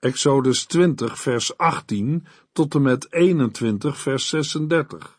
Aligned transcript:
Exodus 0.00 0.64
20 0.64 1.18
vers 1.18 1.56
18 1.56 2.26
tot 2.52 2.74
en 2.74 2.82
met 2.82 3.12
21 3.12 3.98
vers 3.98 4.28
36. 4.28 5.18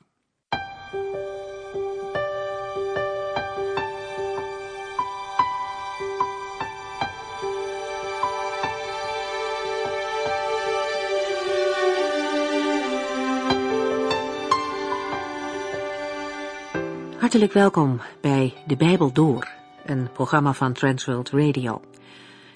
Hartelijk 17.17 17.53
welkom 17.53 18.01
bij 18.21 18.53
De 18.67 18.75
Bijbel 18.75 19.11
Door, 19.13 19.47
een 19.85 20.09
programma 20.13 20.53
van 20.53 20.73
Transworld 20.73 21.29
Radio. 21.29 21.81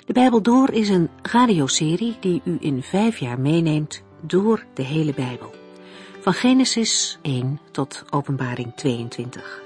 De 0.05 0.13
Bijbel 0.13 0.41
Door 0.41 0.71
is 0.71 0.89
een 0.89 1.09
radioserie 1.21 2.17
die 2.19 2.41
u 2.45 2.57
in 2.59 2.83
vijf 2.83 3.17
jaar 3.17 3.39
meeneemt 3.39 4.03
door 4.21 4.65
de 4.73 4.83
hele 4.83 5.13
Bijbel. 5.13 5.53
Van 6.21 6.33
Genesis 6.33 7.19
1 7.21 7.59
tot 7.71 8.03
Openbaring 8.09 8.75
22. 8.75 9.61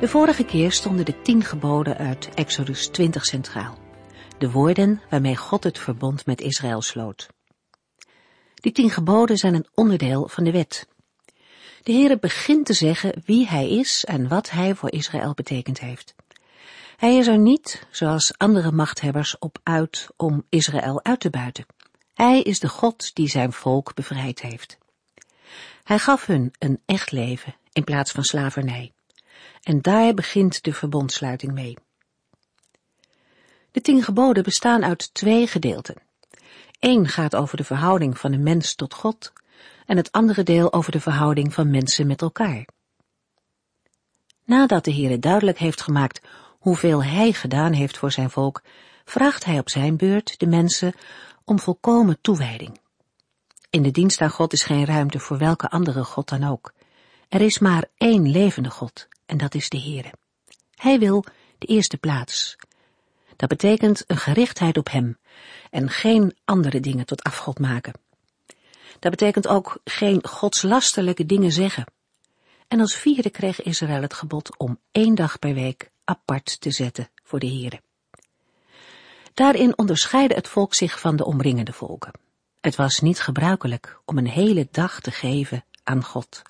De 0.00 0.08
vorige 0.08 0.44
keer 0.44 0.72
stonden 0.72 1.04
de 1.04 1.22
tien 1.22 1.44
geboden 1.44 1.96
uit 1.96 2.28
Exodus 2.34 2.86
20 2.86 3.24
centraal. 3.24 3.83
De 4.38 4.50
woorden 4.50 5.02
waarmee 5.10 5.36
God 5.36 5.64
het 5.64 5.78
verbond 5.78 6.26
met 6.26 6.40
Israël 6.40 6.82
sloot. 6.82 7.28
Die 8.54 8.72
tien 8.72 8.90
geboden 8.90 9.36
zijn 9.36 9.54
een 9.54 9.66
onderdeel 9.74 10.28
van 10.28 10.44
de 10.44 10.50
wet. 10.50 10.88
De 11.82 11.92
Heere 11.92 12.18
begint 12.18 12.66
te 12.66 12.72
zeggen 12.72 13.22
wie 13.24 13.46
Hij 13.46 13.70
is 13.70 14.04
en 14.04 14.28
wat 14.28 14.50
Hij 14.50 14.74
voor 14.74 14.92
Israël 14.92 15.34
betekend 15.34 15.80
heeft. 15.80 16.14
Hij 16.96 17.16
is 17.16 17.26
er 17.26 17.38
niet, 17.38 17.86
zoals 17.90 18.38
andere 18.38 18.72
machthebbers, 18.72 19.38
op 19.38 19.58
uit 19.62 20.08
om 20.16 20.46
Israël 20.48 21.04
uit 21.04 21.20
te 21.20 21.30
buiten. 21.30 21.66
Hij 22.14 22.42
is 22.42 22.60
de 22.60 22.68
God 22.68 23.14
die 23.14 23.28
zijn 23.28 23.52
volk 23.52 23.94
bevrijd 23.94 24.40
heeft. 24.40 24.78
Hij 25.84 25.98
gaf 25.98 26.26
hun 26.26 26.54
een 26.58 26.80
echt 26.86 27.10
leven 27.10 27.56
in 27.72 27.84
plaats 27.84 28.12
van 28.12 28.24
slavernij. 28.24 28.92
En 29.62 29.80
daar 29.80 30.14
begint 30.14 30.62
de 30.62 30.72
verbondsluiting 30.72 31.52
mee. 31.52 31.76
De 33.74 33.80
tien 33.80 34.02
geboden 34.02 34.42
bestaan 34.42 34.84
uit 34.84 35.14
twee 35.14 35.46
gedeelten. 35.46 35.96
Eén 36.80 37.08
gaat 37.08 37.36
over 37.36 37.56
de 37.56 37.64
verhouding 37.64 38.18
van 38.18 38.30
de 38.30 38.38
mens 38.38 38.74
tot 38.74 38.94
God 38.94 39.32
en 39.86 39.96
het 39.96 40.12
andere 40.12 40.42
deel 40.42 40.72
over 40.72 40.92
de 40.92 41.00
verhouding 41.00 41.54
van 41.54 41.70
mensen 41.70 42.06
met 42.06 42.22
elkaar. 42.22 42.66
Nadat 44.44 44.84
de 44.84 44.92
Heere 44.92 45.18
duidelijk 45.18 45.58
heeft 45.58 45.80
gemaakt 45.80 46.20
hoeveel 46.58 47.04
Hij 47.04 47.32
gedaan 47.32 47.72
heeft 47.72 47.98
voor 47.98 48.12
zijn 48.12 48.30
volk, 48.30 48.62
vraagt 49.04 49.44
Hij 49.44 49.58
op 49.58 49.68
zijn 49.68 49.96
beurt 49.96 50.38
de 50.38 50.46
mensen 50.46 50.94
om 51.44 51.58
volkomen 51.60 52.18
toewijding. 52.20 52.80
In 53.70 53.82
de 53.82 53.90
dienst 53.90 54.20
aan 54.20 54.30
God 54.30 54.52
is 54.52 54.62
geen 54.62 54.84
ruimte 54.84 55.18
voor 55.18 55.38
welke 55.38 55.70
andere 55.70 56.04
God 56.04 56.28
dan 56.28 56.44
ook. 56.44 56.72
Er 57.28 57.40
is 57.40 57.58
maar 57.58 57.84
één 57.96 58.30
levende 58.30 58.70
God, 58.70 59.08
en 59.26 59.36
dat 59.36 59.54
is 59.54 59.68
de 59.68 59.80
Heere. 59.80 60.12
Hij 60.74 60.98
wil 60.98 61.24
de 61.58 61.66
eerste 61.66 61.96
plaats. 61.96 62.56
Dat 63.36 63.48
betekent 63.48 64.04
een 64.06 64.16
gerichtheid 64.16 64.78
op 64.78 64.90
Hem 64.90 65.18
en 65.70 65.90
geen 65.90 66.36
andere 66.44 66.80
dingen 66.80 67.06
tot 67.06 67.22
afgod 67.22 67.58
maken. 67.58 67.92
Dat 68.98 69.10
betekent 69.10 69.48
ook 69.48 69.80
geen 69.84 70.26
godslasterlijke 70.26 71.26
dingen 71.26 71.52
zeggen. 71.52 71.86
En 72.68 72.80
als 72.80 72.94
vierde 72.94 73.30
kreeg 73.30 73.62
Israël 73.62 74.02
het 74.02 74.14
gebod 74.14 74.58
om 74.58 74.78
één 74.92 75.14
dag 75.14 75.38
per 75.38 75.54
week 75.54 75.90
apart 76.04 76.60
te 76.60 76.70
zetten 76.70 77.10
voor 77.22 77.38
de 77.38 77.46
Heere. 77.46 77.80
Daarin 79.34 79.78
onderscheidde 79.78 80.34
het 80.34 80.48
volk 80.48 80.74
zich 80.74 81.00
van 81.00 81.16
de 81.16 81.24
omringende 81.24 81.72
volken. 81.72 82.12
Het 82.60 82.76
was 82.76 83.00
niet 83.00 83.20
gebruikelijk 83.20 83.98
om 84.04 84.18
een 84.18 84.28
hele 84.28 84.68
dag 84.70 85.00
te 85.00 85.10
geven 85.10 85.64
aan 85.82 86.04
God. 86.04 86.42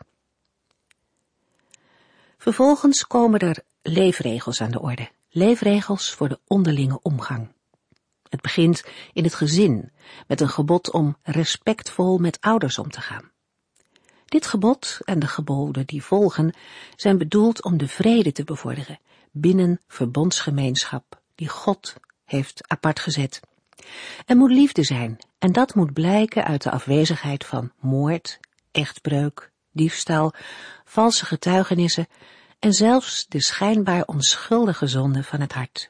Vervolgens 2.39 3.07
komen 3.07 3.41
er 3.41 3.63
leefregels 3.83 4.61
aan 4.61 4.71
de 4.71 4.81
orde. 4.81 5.11
Leefregels 5.37 6.11
voor 6.11 6.29
de 6.29 6.39
onderlinge 6.47 6.99
omgang. 7.03 7.53
Het 8.29 8.41
begint 8.41 8.85
in 9.13 9.25
het 9.25 9.35
gezin 9.35 9.93
met 10.27 10.41
een 10.41 10.49
gebod 10.49 10.91
om 10.91 11.17
respectvol 11.23 12.19
met 12.19 12.41
ouders 12.41 12.79
om 12.79 12.91
te 12.91 13.01
gaan. 13.01 13.31
Dit 14.25 14.47
gebod 14.47 15.01
en 15.05 15.19
de 15.19 15.27
geboden 15.27 15.87
die 15.87 16.03
volgen 16.03 16.55
zijn 16.97 17.19
bedoeld 17.19 17.63
om 17.63 17.77
de 17.77 17.89
vrede 17.89 18.33
te 18.33 18.45
bevorderen 18.45 18.99
binnen 19.33 19.81
verbondsgemeenschap 19.87 21.23
die 21.35 21.49
God 21.49 21.95
heeft 22.25 22.69
apart 22.69 23.01
gezet. 23.01 23.41
Er 24.27 24.37
moet 24.37 24.51
liefde 24.51 24.83
zijn 24.83 25.19
en 25.39 25.53
dat 25.53 25.75
moet 25.75 25.93
blijken 25.93 26.45
uit 26.45 26.63
de 26.63 26.71
afwezigheid 26.71 27.45
van 27.45 27.73
moord, 27.81 28.41
echtbreuk, 28.71 29.51
diefstal, 29.73 30.33
valse 30.85 31.27
getuigenissen 31.27 32.07
en 32.65 32.73
zelfs 32.73 33.27
de 33.29 33.43
schijnbaar 33.43 34.05
onschuldige 34.05 34.87
zonde 34.87 35.23
van 35.23 35.41
het 35.41 35.53
hart. 35.53 35.87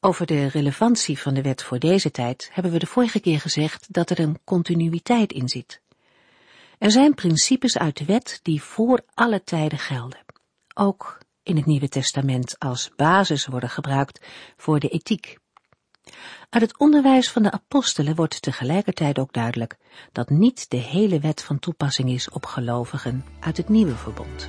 Over 0.00 0.26
de 0.26 0.46
relevantie 0.46 1.18
van 1.18 1.34
de 1.34 1.42
wet 1.42 1.62
voor 1.62 1.78
deze 1.78 2.10
tijd 2.10 2.50
hebben 2.52 2.72
we 2.72 2.78
de 2.78 2.86
vorige 2.86 3.20
keer 3.20 3.40
gezegd 3.40 3.86
dat 3.92 4.10
er 4.10 4.18
een 4.20 4.38
continuïteit 4.44 5.32
in 5.32 5.48
zit. 5.48 5.80
Er 6.78 6.90
zijn 6.90 7.14
principes 7.14 7.78
uit 7.78 7.96
de 7.96 8.04
wet 8.04 8.40
die 8.42 8.62
voor 8.62 9.02
alle 9.14 9.44
tijden 9.44 9.78
gelden. 9.78 10.24
Ook 10.74 11.18
in 11.42 11.56
het 11.56 11.66
Nieuwe 11.66 11.88
Testament 11.88 12.58
als 12.58 12.90
basis 12.96 13.46
worden 13.46 13.70
gebruikt 13.70 14.26
voor 14.56 14.80
de 14.80 14.88
ethiek. 14.88 15.38
Uit 16.50 16.62
het 16.62 16.78
onderwijs 16.78 17.30
van 17.30 17.42
de 17.42 17.50
apostelen 17.50 18.14
wordt 18.14 18.42
tegelijkertijd 18.42 19.18
ook 19.18 19.32
duidelijk 19.32 19.76
dat 20.12 20.30
niet 20.30 20.70
de 20.70 20.76
hele 20.76 21.20
wet 21.20 21.42
van 21.42 21.58
toepassing 21.58 22.10
is 22.10 22.30
op 22.30 22.46
gelovigen 22.46 23.24
uit 23.40 23.56
het 23.56 23.68
nieuwe 23.68 23.94
verbond. 23.94 24.48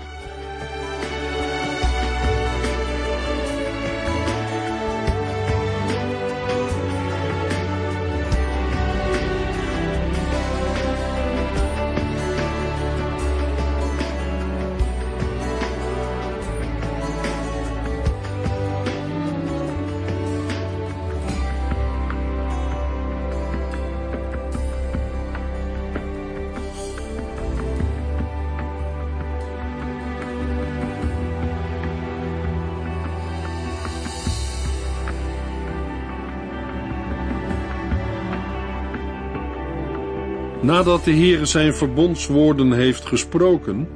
Nadat 40.63 41.03
de 41.03 41.11
Heere 41.11 41.45
zijn 41.45 41.73
verbondswoorden 41.73 42.71
heeft 42.71 43.05
gesproken, 43.05 43.89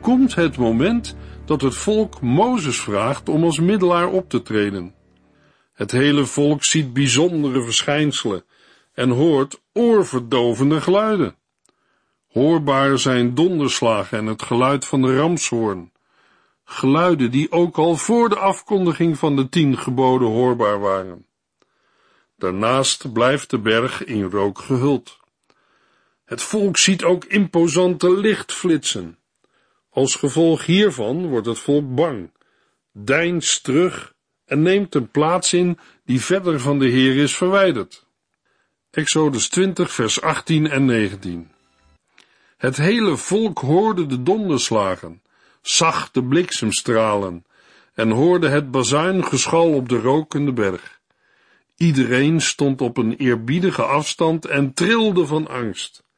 komt 0.00 0.34
het 0.34 0.56
moment 0.56 1.16
dat 1.44 1.60
het 1.60 1.74
volk 1.74 2.20
Mozes 2.20 2.80
vraagt 2.80 3.28
om 3.28 3.44
als 3.44 3.60
middelaar 3.60 4.08
op 4.08 4.28
te 4.28 4.42
treden. 4.42 4.94
Het 5.72 5.90
hele 5.90 6.26
volk 6.26 6.64
ziet 6.64 6.92
bijzondere 6.92 7.62
verschijnselen 7.62 8.44
en 8.92 9.10
hoort 9.10 9.60
oorverdovende 9.72 10.80
geluiden. 10.80 11.36
Hoorbaar 12.28 12.98
zijn 12.98 13.34
donderslagen 13.34 14.18
en 14.18 14.26
het 14.26 14.42
geluid 14.42 14.84
van 14.84 15.02
de 15.02 15.16
ramshoorn. 15.16 15.92
Geluiden 16.64 17.30
die 17.30 17.52
ook 17.52 17.78
al 17.78 17.96
voor 17.96 18.28
de 18.28 18.38
afkondiging 18.38 19.18
van 19.18 19.36
de 19.36 19.48
tien 19.48 19.78
geboden 19.78 20.28
hoorbaar 20.28 20.80
waren. 20.80 21.26
Daarnaast 22.38 23.12
blijft 23.12 23.50
de 23.50 23.58
berg 23.58 24.04
in 24.04 24.22
rook 24.22 24.58
gehuld. 24.58 25.19
Het 26.30 26.42
volk 26.42 26.76
ziet 26.76 27.04
ook 27.04 27.24
imposante 27.24 28.16
lichtflitsen. 28.16 29.18
Als 29.90 30.14
gevolg 30.14 30.64
hiervan 30.64 31.26
wordt 31.26 31.46
het 31.46 31.58
volk 31.58 31.94
bang, 31.94 32.30
deinst 32.92 33.64
terug 33.64 34.14
en 34.44 34.62
neemt 34.62 34.94
een 34.94 35.10
plaats 35.10 35.52
in 35.52 35.78
die 36.04 36.20
verder 36.20 36.60
van 36.60 36.78
de 36.78 36.88
Heer 36.88 37.16
is 37.16 37.36
verwijderd. 37.36 38.06
Exodus 38.90 39.48
20 39.48 39.92
vers 39.92 40.20
18 40.20 40.70
en 40.70 40.84
19 40.84 41.50
Het 42.56 42.76
hele 42.76 43.16
volk 43.16 43.58
hoorde 43.58 44.06
de 44.06 44.22
donderslagen, 44.22 45.22
zag 45.62 46.10
de 46.10 46.24
bliksemstralen 46.24 47.44
en 47.94 48.10
hoorde 48.10 48.48
het 48.48 48.70
bazuingeschal 48.70 49.72
op 49.74 49.88
de 49.88 49.98
rokende 49.98 50.52
berg. 50.52 51.00
Iedereen 51.76 52.40
stond 52.40 52.80
op 52.80 52.96
een 52.96 53.16
eerbiedige 53.16 53.82
afstand 53.82 54.46
en 54.46 54.74
trilde 54.74 55.26
van 55.26 55.48
angst. 55.48 56.08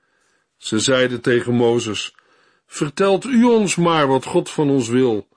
Ze 0.63 0.79
zeiden 0.79 1.21
tegen 1.21 1.55
Mozes, 1.55 2.15
vertelt 2.67 3.25
u 3.25 3.45
ons 3.45 3.77
maar 3.77 4.07
wat 4.07 4.25
God 4.25 4.51
van 4.51 4.71
ons 4.71 4.89
wil, 4.89 5.29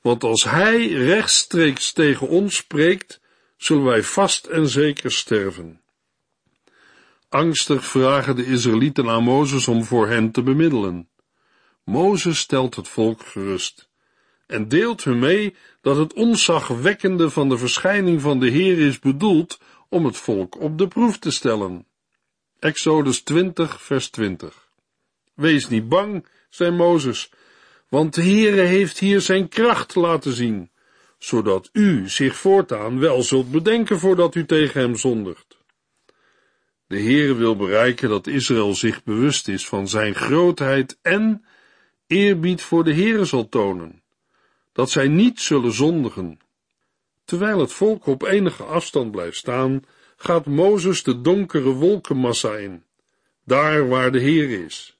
want 0.00 0.24
als 0.24 0.44
hij 0.44 0.86
rechtstreeks 0.86 1.92
tegen 1.92 2.28
ons 2.28 2.56
spreekt, 2.56 3.20
zullen 3.56 3.84
wij 3.84 4.02
vast 4.02 4.46
en 4.46 4.68
zeker 4.68 5.12
sterven. 5.12 5.80
Angstig 7.28 7.84
vragen 7.84 8.36
de 8.36 8.46
Israëlieten 8.46 9.08
aan 9.08 9.22
Mozes 9.22 9.68
om 9.68 9.84
voor 9.84 10.08
hen 10.08 10.30
te 10.30 10.42
bemiddelen. 10.42 11.08
Mozes 11.84 12.38
stelt 12.38 12.76
het 12.76 12.88
volk 12.88 13.26
gerust 13.26 13.88
en 14.46 14.68
deelt 14.68 15.04
hun 15.04 15.18
mee 15.18 15.56
dat 15.80 15.96
het 15.96 16.12
onzagwekkende 16.12 17.30
van 17.30 17.48
de 17.48 17.58
verschijning 17.58 18.20
van 18.20 18.40
de 18.40 18.48
Heer 18.48 18.78
is 18.78 18.98
bedoeld 18.98 19.60
om 19.88 20.04
het 20.04 20.16
volk 20.16 20.60
op 20.60 20.78
de 20.78 20.88
proef 20.88 21.18
te 21.18 21.30
stellen. 21.30 21.86
Exodus 22.58 23.22
20, 23.22 23.82
vers 23.82 24.10
20. 24.10 24.61
Wees 25.34 25.68
niet 25.68 25.88
bang, 25.88 26.26
zei 26.48 26.70
Mozes, 26.70 27.30
want 27.88 28.14
de 28.14 28.22
Heere 28.22 28.60
heeft 28.60 28.98
hier 28.98 29.20
zijn 29.20 29.48
kracht 29.48 29.94
laten 29.94 30.32
zien, 30.32 30.70
zodat 31.18 31.70
u 31.72 32.08
zich 32.08 32.36
voortaan 32.36 32.98
wel 32.98 33.22
zult 33.22 33.50
bedenken 33.50 33.98
voordat 33.98 34.34
u 34.34 34.46
tegen 34.46 34.80
hem 34.80 34.96
zondigt. 34.96 35.58
De 36.86 37.00
Heere 37.00 37.34
wil 37.34 37.56
bereiken 37.56 38.08
dat 38.08 38.26
Israël 38.26 38.74
zich 38.74 39.04
bewust 39.04 39.48
is 39.48 39.66
van 39.66 39.88
zijn 39.88 40.14
grootheid 40.14 40.98
en 41.02 41.44
eerbied 42.06 42.62
voor 42.62 42.84
de 42.84 42.94
Heere 42.94 43.24
zal 43.24 43.48
tonen, 43.48 44.02
dat 44.72 44.90
zij 44.90 45.08
niet 45.08 45.40
zullen 45.40 45.72
zondigen. 45.72 46.38
Terwijl 47.24 47.60
het 47.60 47.72
volk 47.72 48.06
op 48.06 48.22
enige 48.22 48.62
afstand 48.62 49.10
blijft 49.10 49.36
staan, 49.36 49.84
gaat 50.16 50.46
Mozes 50.46 51.02
de 51.02 51.20
donkere 51.20 51.70
wolkenmassa 51.70 52.56
in, 52.56 52.84
daar 53.44 53.88
waar 53.88 54.12
de 54.12 54.20
Heer 54.20 54.64
is. 54.64 54.96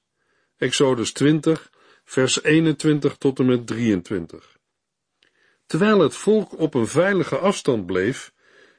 Exodus 0.63 1.11
20, 1.11 1.71
vers 2.05 2.43
21 2.43 3.15
tot 3.17 3.39
en 3.39 3.45
met 3.45 3.67
23. 3.67 4.57
Terwijl 5.65 5.99
het 5.99 6.15
volk 6.15 6.59
op 6.59 6.73
een 6.73 6.87
veilige 6.87 7.37
afstand 7.37 7.85
bleef, 7.85 8.33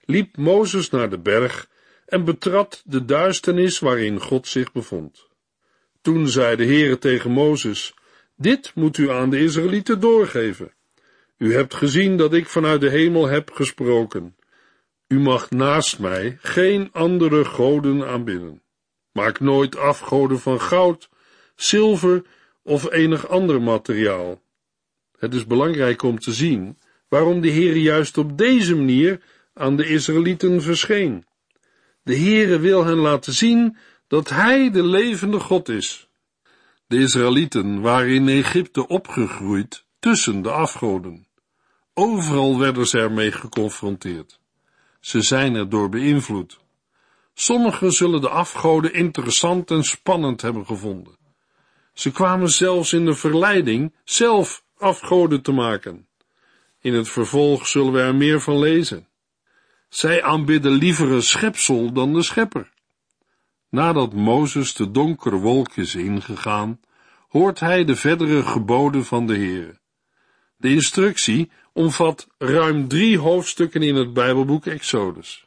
liep 0.04 0.36
Mozes 0.36 0.90
naar 0.90 1.10
de 1.10 1.18
berg 1.18 1.68
en 2.06 2.24
betrad 2.24 2.82
de 2.84 3.04
duisternis 3.04 3.78
waarin 3.78 4.20
God 4.20 4.48
zich 4.48 4.72
bevond. 4.72 5.28
Toen 6.02 6.28
zei 6.28 6.56
de 6.56 6.64
Heere 6.64 6.98
tegen 6.98 7.30
Mozes, 7.30 7.94
dit 8.36 8.72
moet 8.74 8.98
u 8.98 9.10
aan 9.10 9.30
de 9.30 9.38
Israëlieten 9.38 10.00
doorgeven. 10.00 10.72
U 11.38 11.54
hebt 11.54 11.74
gezien 11.74 12.16
dat 12.16 12.34
ik 12.34 12.46
vanuit 12.46 12.80
de 12.80 12.90
hemel 12.90 13.26
heb 13.26 13.50
gesproken. 13.50 14.36
U 15.08 15.18
mag 15.18 15.50
naast 15.50 15.98
mij 15.98 16.38
geen 16.40 16.88
andere 16.92 17.44
goden 17.44 18.06
aanbidden. 18.06 18.62
Maak 19.12 19.40
nooit 19.40 19.76
afgoden 19.76 20.40
van 20.40 20.60
goud, 20.60 21.08
zilver 21.56 22.22
of 22.62 22.92
enig 22.92 23.28
ander 23.28 23.62
materiaal. 23.62 24.42
Het 25.18 25.34
is 25.34 25.46
belangrijk 25.46 26.02
om 26.02 26.18
te 26.18 26.32
zien 26.32 26.78
waarom 27.08 27.40
de 27.40 27.48
Heer 27.48 27.76
juist 27.76 28.18
op 28.18 28.38
deze 28.38 28.74
manier 28.74 29.20
aan 29.54 29.76
de 29.76 29.88
Israëlieten 29.88 30.62
verscheen. 30.62 31.24
De 32.02 32.16
Heere 32.16 32.58
wil 32.58 32.84
hen 32.84 32.96
laten 32.96 33.32
zien 33.32 33.76
dat 34.06 34.28
Hij 34.28 34.70
de 34.70 34.82
levende 34.82 35.40
God 35.40 35.68
is. 35.68 36.08
De 36.86 36.98
Israëlieten 36.98 37.80
waren 37.80 38.14
in 38.14 38.28
Egypte 38.28 38.88
opgegroeid 38.88 39.84
tussen 39.98 40.42
de 40.42 40.50
afgoden. 40.50 41.26
Overal 41.94 42.58
werden 42.58 42.86
ze 42.86 42.98
ermee 42.98 43.32
geconfronteerd. 43.32 44.38
Ze 45.00 45.22
zijn 45.22 45.54
erdoor 45.54 45.88
beïnvloed. 45.88 46.58
Sommigen 47.34 47.92
zullen 47.92 48.20
de 48.20 48.28
afgoden 48.28 48.94
interessant 48.94 49.70
en 49.70 49.84
spannend 49.84 50.42
hebben 50.42 50.66
gevonden. 50.66 51.16
Ze 51.94 52.10
kwamen 52.10 52.48
zelfs 52.48 52.92
in 52.92 53.04
de 53.04 53.14
verleiding 53.14 53.94
zelf 54.04 54.64
afgoden 54.76 55.42
te 55.42 55.52
maken. 55.52 56.08
In 56.80 56.94
het 56.94 57.08
vervolg 57.08 57.66
zullen 57.66 57.92
we 57.92 58.00
er 58.00 58.14
meer 58.14 58.40
van 58.40 58.58
lezen. 58.58 59.08
Zij 59.88 60.22
aanbidden 60.22 60.72
liever 60.72 61.10
een 61.10 61.22
schepsel 61.22 61.92
dan 61.92 62.12
de 62.12 62.22
schepper. 62.22 62.72
Nadat 63.68 64.12
Mozes 64.12 64.74
de 64.74 64.90
donkere 64.90 65.36
wolk 65.36 65.76
is 65.76 65.94
ingegaan, 65.94 66.80
hoort 67.28 67.60
hij 67.60 67.84
de 67.84 67.96
verdere 67.96 68.42
geboden 68.42 69.04
van 69.04 69.26
de 69.26 69.34
Heere. 69.34 69.78
De 70.56 70.70
instructie 70.70 71.50
omvat 71.72 72.28
ruim 72.38 72.88
drie 72.88 73.18
hoofdstukken 73.18 73.82
in 73.82 73.94
het 73.94 74.12
Bijbelboek 74.12 74.66
Exodus. 74.66 75.46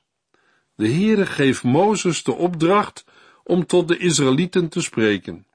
De 0.76 0.88
Heere 0.90 1.26
geeft 1.26 1.64
Mozes 1.64 2.24
de 2.24 2.34
opdracht 2.34 3.06
om 3.44 3.66
tot 3.66 3.88
de 3.88 3.98
Israëlieten 3.98 4.70
te 4.70 4.82
spreken. 4.82 5.47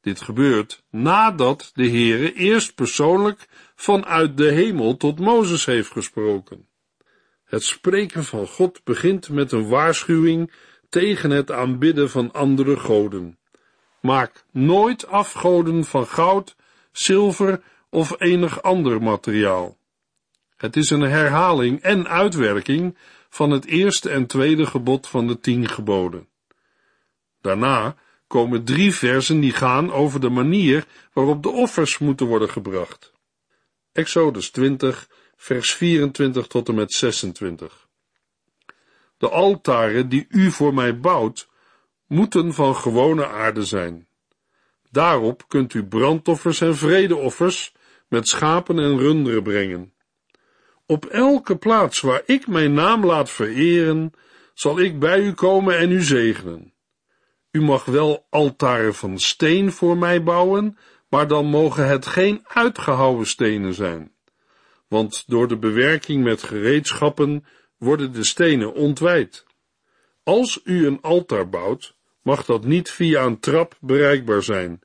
Dit 0.00 0.20
gebeurt 0.20 0.82
nadat 0.90 1.70
de 1.74 1.88
Heere 1.88 2.32
eerst 2.32 2.74
persoonlijk 2.74 3.48
vanuit 3.74 4.36
de 4.36 4.50
hemel 4.50 4.96
tot 4.96 5.18
Mozes 5.18 5.64
heeft 5.64 5.90
gesproken. 5.90 6.68
Het 7.44 7.62
spreken 7.62 8.24
van 8.24 8.46
God 8.46 8.84
begint 8.84 9.28
met 9.28 9.52
een 9.52 9.68
waarschuwing 9.68 10.52
tegen 10.88 11.30
het 11.30 11.50
aanbidden 11.50 12.10
van 12.10 12.32
andere 12.32 12.76
goden. 12.76 13.38
Maak 14.00 14.44
nooit 14.50 15.06
afgoden 15.06 15.84
van 15.84 16.06
goud, 16.06 16.56
zilver 16.92 17.62
of 17.90 18.20
enig 18.20 18.62
ander 18.62 19.02
materiaal. 19.02 19.76
Het 20.56 20.76
is 20.76 20.90
een 20.90 21.00
herhaling 21.00 21.80
en 21.80 22.08
uitwerking 22.08 22.96
van 23.28 23.50
het 23.50 23.64
eerste 23.64 24.10
en 24.10 24.26
tweede 24.26 24.66
gebod 24.66 25.08
van 25.08 25.26
de 25.26 25.40
tien 25.40 25.68
geboden. 25.68 26.28
Daarna 27.40 27.96
komen 28.30 28.64
drie 28.64 28.94
versen 28.94 29.40
die 29.40 29.52
gaan 29.52 29.92
over 29.92 30.20
de 30.20 30.28
manier 30.28 30.86
waarop 31.12 31.42
de 31.42 31.48
offers 31.48 31.98
moeten 31.98 32.26
worden 32.26 32.50
gebracht. 32.50 33.12
Exodus 33.92 34.50
20, 34.50 35.08
vers 35.36 35.74
24 35.74 36.46
tot 36.46 36.68
en 36.68 36.74
met 36.74 36.92
26. 36.92 37.88
De 39.18 39.28
altaren 39.28 40.08
die 40.08 40.26
u 40.28 40.50
voor 40.50 40.74
mij 40.74 41.00
bouwt, 41.00 41.48
moeten 42.06 42.54
van 42.54 42.76
gewone 42.76 43.26
aarde 43.26 43.64
zijn. 43.64 44.06
Daarop 44.90 45.44
kunt 45.48 45.74
u 45.74 45.84
brandoffers 45.84 46.60
en 46.60 46.76
vredeoffers 46.76 47.74
met 48.08 48.28
schapen 48.28 48.78
en 48.78 48.98
runderen 48.98 49.42
brengen. 49.42 49.92
Op 50.86 51.04
elke 51.04 51.56
plaats 51.56 52.00
waar 52.00 52.22
ik 52.26 52.46
mijn 52.46 52.72
naam 52.72 53.06
laat 53.06 53.30
vereren, 53.30 54.12
zal 54.54 54.80
ik 54.80 54.98
bij 54.98 55.20
u 55.20 55.32
komen 55.32 55.78
en 55.78 55.90
u 55.90 56.02
zegenen. 56.02 56.72
U 57.50 57.62
mag 57.62 57.84
wel 57.84 58.26
altaren 58.28 58.94
van 58.94 59.18
steen 59.18 59.72
voor 59.72 59.96
mij 59.96 60.22
bouwen, 60.22 60.78
maar 61.08 61.28
dan 61.28 61.46
mogen 61.46 61.86
het 61.86 62.06
geen 62.06 62.40
uitgehouwen 62.46 63.26
stenen 63.26 63.74
zijn. 63.74 64.12
Want 64.88 65.24
door 65.26 65.48
de 65.48 65.58
bewerking 65.58 66.24
met 66.24 66.42
gereedschappen 66.42 67.44
worden 67.76 68.12
de 68.12 68.24
stenen 68.24 68.74
ontwijd. 68.74 69.44
Als 70.22 70.60
u 70.64 70.86
een 70.86 71.00
altaar 71.00 71.48
bouwt, 71.48 71.96
mag 72.22 72.44
dat 72.44 72.64
niet 72.64 72.90
via 72.90 73.24
een 73.24 73.40
trap 73.40 73.76
bereikbaar 73.80 74.42
zijn, 74.42 74.80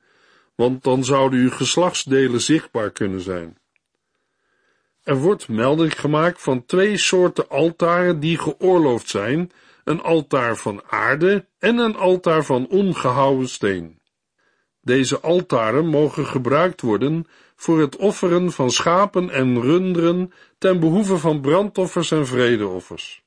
want 0.54 0.82
dan 0.82 1.04
zouden 1.04 1.38
uw 1.38 1.50
geslachtsdelen 1.50 2.40
zichtbaar 2.40 2.90
kunnen 2.90 3.20
zijn. 3.20 3.58
Er 5.02 5.16
wordt 5.16 5.48
melding 5.48 6.00
gemaakt 6.00 6.42
van 6.42 6.64
twee 6.64 6.96
soorten 6.96 7.48
altaren 7.48 8.20
die 8.20 8.38
geoorloofd 8.38 9.08
zijn, 9.08 9.50
een 9.86 10.02
altaar 10.02 10.56
van 10.56 10.82
aarde 10.86 11.46
en 11.58 11.78
een 11.78 11.96
altaar 11.96 12.44
van 12.44 12.68
ongehouwen 12.68 13.48
steen. 13.48 14.00
Deze 14.80 15.20
altaren 15.20 15.86
mogen 15.86 16.26
gebruikt 16.26 16.80
worden 16.80 17.26
voor 17.56 17.80
het 17.80 17.96
offeren 17.96 18.52
van 18.52 18.70
schapen 18.70 19.30
en 19.30 19.60
runderen 19.60 20.32
ten 20.58 20.80
behoeve 20.80 21.16
van 21.16 21.40
brandoffers 21.40 22.10
en 22.10 22.26
vredeoffers. 22.26 23.22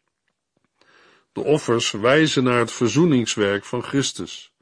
De 1.32 1.44
offers 1.44 1.92
wijzen 1.92 2.44
naar 2.44 2.60
het 2.60 2.72
verzoeningswerk 2.72 3.66
van 3.66 3.84
Christus. 3.84 4.54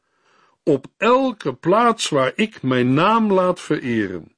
Op 0.63 0.85
elke 0.97 1.53
plaats 1.53 2.09
waar 2.09 2.31
ik 2.35 2.61
mijn 2.61 2.93
naam 2.93 3.33
laat 3.33 3.59
vereren. 3.59 4.35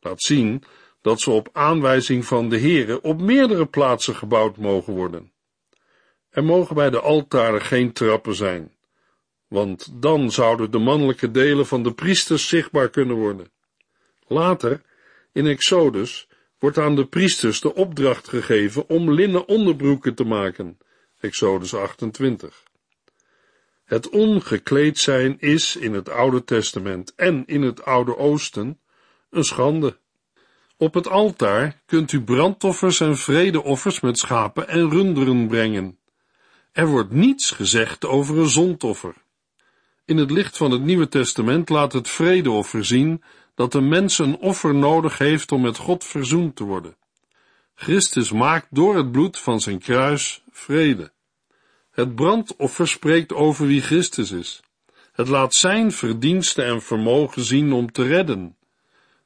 Laat 0.00 0.22
zien 0.22 0.62
dat 1.00 1.20
ze 1.20 1.30
op 1.30 1.48
aanwijzing 1.52 2.24
van 2.24 2.48
de 2.48 2.58
Heere 2.58 3.00
op 3.00 3.20
meerdere 3.20 3.66
plaatsen 3.66 4.14
gebouwd 4.14 4.56
mogen 4.56 4.92
worden. 4.92 5.34
Er 6.36 6.44
mogen 6.44 6.74
bij 6.74 6.90
de 6.90 7.00
altaren 7.00 7.60
geen 7.60 7.92
trappen 7.92 8.34
zijn, 8.34 8.72
want 9.48 10.02
dan 10.02 10.30
zouden 10.30 10.70
de 10.70 10.78
mannelijke 10.78 11.30
delen 11.30 11.66
van 11.66 11.82
de 11.82 11.92
priesters 11.92 12.48
zichtbaar 12.48 12.90
kunnen 12.90 13.16
worden. 13.16 13.50
Later, 14.26 14.82
in 15.32 15.46
Exodus, 15.46 16.28
wordt 16.58 16.78
aan 16.78 16.96
de 16.96 17.06
priesters 17.06 17.60
de 17.60 17.74
opdracht 17.74 18.28
gegeven 18.28 18.88
om 18.88 19.12
linnen 19.12 19.48
onderbroeken 19.48 20.14
te 20.14 20.24
maken. 20.24 20.78
Exodus 21.20 21.74
28. 21.74 22.62
Het 23.84 24.08
ongekleed 24.08 24.98
zijn 24.98 25.36
is 25.40 25.76
in 25.76 25.94
het 25.94 26.08
Oude 26.08 26.44
Testament 26.44 27.12
en 27.14 27.46
in 27.46 27.62
het 27.62 27.84
Oude 27.84 28.16
Oosten 28.16 28.80
een 29.30 29.44
schande. 29.44 29.96
Op 30.76 30.94
het 30.94 31.08
altaar 31.08 31.80
kunt 31.86 32.12
u 32.12 32.22
brandoffers 32.22 33.00
en 33.00 33.16
vredeoffers 33.16 34.00
met 34.00 34.18
schapen 34.18 34.68
en 34.68 34.90
runderen 34.90 35.48
brengen. 35.48 35.98
Er 36.76 36.86
wordt 36.86 37.10
niets 37.10 37.50
gezegd 37.50 38.06
over 38.06 38.38
een 38.38 38.48
zondoffer. 38.48 39.14
In 40.04 40.16
het 40.16 40.30
licht 40.30 40.56
van 40.56 40.70
het 40.70 40.82
Nieuwe 40.82 41.08
Testament 41.08 41.68
laat 41.68 41.92
het 41.92 42.08
vredeoffer 42.08 42.84
zien 42.84 43.22
dat 43.54 43.72
de 43.72 43.80
mens 43.80 44.18
een 44.18 44.36
offer 44.38 44.74
nodig 44.74 45.18
heeft 45.18 45.52
om 45.52 45.60
met 45.60 45.76
God 45.76 46.04
verzoend 46.04 46.56
te 46.56 46.64
worden. 46.64 46.96
Christus 47.74 48.32
maakt 48.32 48.66
door 48.70 48.96
het 48.96 49.12
bloed 49.12 49.38
van 49.38 49.60
zijn 49.60 49.78
kruis 49.78 50.42
vrede. 50.50 51.12
Het 51.90 52.14
brandoffer 52.14 52.88
spreekt 52.88 53.32
over 53.32 53.66
wie 53.66 53.80
Christus 53.82 54.30
is. 54.30 54.62
Het 55.12 55.28
laat 55.28 55.54
zijn 55.54 55.92
verdiensten 55.92 56.64
en 56.64 56.82
vermogen 56.82 57.44
zien 57.44 57.72
om 57.72 57.92
te 57.92 58.02
redden. 58.02 58.56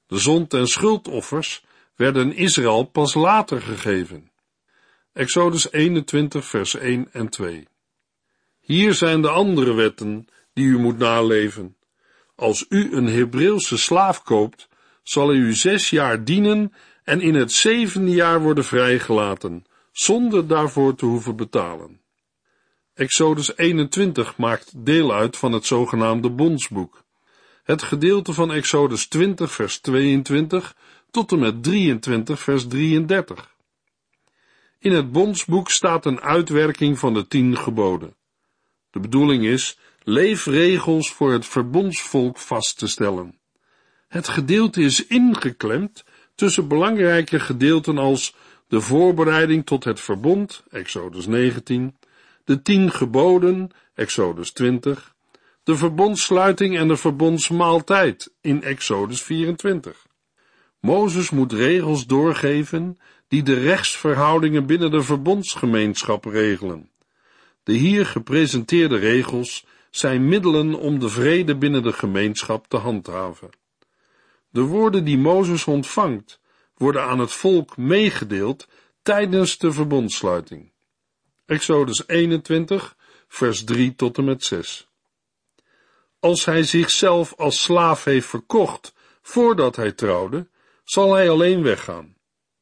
De 0.07 0.19
zond- 0.19 0.55
en 0.55 0.69
schuldoffers 0.69 1.65
werden 1.97 2.37
Israël 2.37 2.85
pas 2.85 3.15
later 3.15 3.63
gegeven. 3.63 4.30
Exodus 5.21 5.73
21, 5.73 6.45
vers 6.45 6.75
1 6.75 7.09
en 7.13 7.29
2. 7.29 7.69
Hier 8.61 8.95
zijn 8.95 9.23
de 9.23 9.29
andere 9.29 9.73
wetten 9.75 10.27
die 10.53 10.65
u 10.65 10.79
moet 10.79 10.99
naleven. 10.99 11.77
Als 12.35 12.67
u 12.69 12.93
een 12.97 13.07
Hebreeuwse 13.07 13.79
slaaf 13.79 14.23
koopt, 14.23 14.69
zal 15.03 15.29
hij 15.29 15.37
u 15.37 15.53
zes 15.55 15.91
jaar 15.91 16.25
dienen 16.25 16.73
en 17.05 17.21
in 17.21 17.35
het 17.35 17.53
zevende 17.53 18.11
jaar 18.11 18.41
worden 18.41 18.65
vrijgelaten, 18.65 19.65
zonder 19.93 20.47
daarvoor 20.47 20.95
te 20.95 21.07
hoeven 21.07 21.37
betalen. 21.37 22.01
Exodus 22.95 23.57
21 23.57 24.37
maakt 24.37 24.73
deel 24.77 25.15
uit 25.15 25.37
van 25.37 25.53
het 25.53 25.67
zogenaamde 25.67 26.31
bondsboek. 26.31 27.05
Het 27.63 27.83
gedeelte 27.83 28.33
van 28.33 28.53
Exodus 28.53 29.07
20 29.07 29.53
vers 29.53 29.79
22 29.79 30.77
tot 31.11 31.33
en 31.33 31.39
met 31.39 31.63
23 31.63 32.41
vers 32.41 32.67
33. 32.69 33.59
In 34.83 34.93
het 34.93 35.13
bondsboek 35.13 35.71
staat 35.71 36.07
een 36.07 36.21
uitwerking 36.21 36.99
van 36.99 37.15
de 37.15 37.27
tien 37.27 37.57
geboden. 37.57 38.17
De 38.91 39.01
bedoeling 39.01 39.45
is 39.45 39.79
leefregels 40.03 41.13
voor 41.13 41.33
het 41.33 41.47
verbondsvolk 41.47 42.39
vast 42.39 42.79
te 42.79 42.87
stellen. 42.87 43.39
Het 44.09 44.29
gedeelte 44.29 44.83
is 44.83 45.07
ingeklemd 45.07 46.05
tussen 46.35 46.69
belangrijke 46.69 47.41
gedeelten 47.41 47.99
als 47.99 48.35
de 48.69 48.81
voorbereiding 48.81 49.67
tot 49.67 49.85
het 49.85 50.01
verbond, 50.01 50.63
Exodus 50.71 51.27
19, 51.27 51.97
de 52.45 52.63
tien 52.63 52.91
geboden, 52.91 53.71
Exodus 53.95 54.53
20, 54.53 55.15
de 55.63 55.77
verbondssluiting 55.77 56.77
en 56.79 56.89
de 56.89 56.97
verbondsmaaltijd 56.97 58.33
in 58.41 58.63
Exodus 58.63 59.23
24. 59.23 60.07
Mozes 60.81 61.31
moet 61.31 61.53
regels 61.53 62.07
doorgeven 62.07 62.99
die 63.31 63.43
de 63.43 63.55
rechtsverhoudingen 63.55 64.67
binnen 64.67 64.91
de 64.91 65.03
verbondsgemeenschap 65.03 66.25
regelen. 66.25 66.91
De 67.63 67.73
hier 67.73 68.07
gepresenteerde 68.07 68.97
regels 68.97 69.67
zijn 69.91 70.29
middelen 70.29 70.75
om 70.75 70.99
de 70.99 71.09
vrede 71.09 71.57
binnen 71.57 71.83
de 71.83 71.93
gemeenschap 71.93 72.69
te 72.69 72.77
handhaven. 72.77 73.51
De 74.49 74.61
woorden 74.61 75.05
die 75.05 75.19
Mozes 75.19 75.65
ontvangt, 75.65 76.41
worden 76.77 77.03
aan 77.03 77.19
het 77.19 77.33
volk 77.33 77.77
meegedeeld 77.77 78.69
tijdens 79.03 79.59
de 79.59 79.73
verbondsluiting. 79.73 80.73
Exodus 81.47 82.09
21, 82.09 82.97
vers 83.29 83.65
3 83.65 83.95
tot 83.95 84.19
en 84.19 84.25
met 84.25 84.45
6. 84.45 84.89
Als 86.21 86.45
hij 86.45 86.63
zichzelf 86.63 87.35
als 87.37 87.63
slaaf 87.63 88.05
heeft 88.05 88.27
verkocht 88.27 88.95
voordat 89.23 89.77
hij 89.77 89.93
trouwde, 89.93 90.49
zal 90.85 91.13
hij 91.13 91.31
alleen 91.31 91.63
weggaan. 91.63 92.19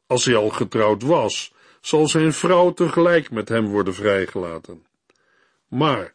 Als 0.08 0.24
hij 0.24 0.36
al 0.36 0.48
getrouwd 0.48 1.02
was, 1.02 1.52
zal 1.80 2.08
zijn 2.08 2.32
vrouw 2.32 2.72
tegelijk 2.72 3.30
met 3.30 3.48
hem 3.48 3.66
worden 3.66 3.94
vrijgelaten. 3.94 4.86
Maar 5.68 6.12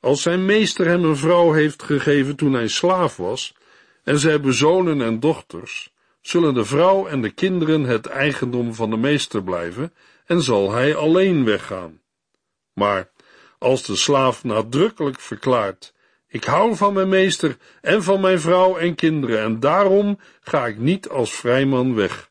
als 0.00 0.22
zijn 0.22 0.44
meester 0.44 0.86
hem 0.86 1.04
een 1.04 1.16
vrouw 1.16 1.52
heeft 1.52 1.82
gegeven 1.82 2.36
toen 2.36 2.52
hij 2.52 2.68
slaaf 2.68 3.16
was, 3.16 3.54
en 4.04 4.18
ze 4.18 4.28
hebben 4.28 4.54
zonen 4.54 5.02
en 5.02 5.20
dochters, 5.20 5.92
zullen 6.20 6.54
de 6.54 6.64
vrouw 6.64 7.06
en 7.06 7.22
de 7.22 7.30
kinderen 7.30 7.84
het 7.84 8.06
eigendom 8.06 8.74
van 8.74 8.90
de 8.90 8.96
meester 8.96 9.42
blijven 9.42 9.94
en 10.26 10.42
zal 10.42 10.72
hij 10.72 10.96
alleen 10.96 11.44
weggaan. 11.44 12.00
Maar 12.72 13.10
als 13.58 13.82
de 13.82 13.96
slaaf 13.96 14.44
nadrukkelijk 14.44 15.20
verklaart, 15.20 15.94
ik 16.28 16.44
hou 16.44 16.76
van 16.76 16.92
mijn 16.92 17.08
meester 17.08 17.56
en 17.80 18.02
van 18.02 18.20
mijn 18.20 18.40
vrouw 18.40 18.76
en 18.76 18.94
kinderen 18.94 19.40
en 19.40 19.60
daarom 19.60 20.18
ga 20.40 20.66
ik 20.66 20.78
niet 20.78 21.08
als 21.08 21.32
vrijman 21.32 21.94
weg, 21.94 22.30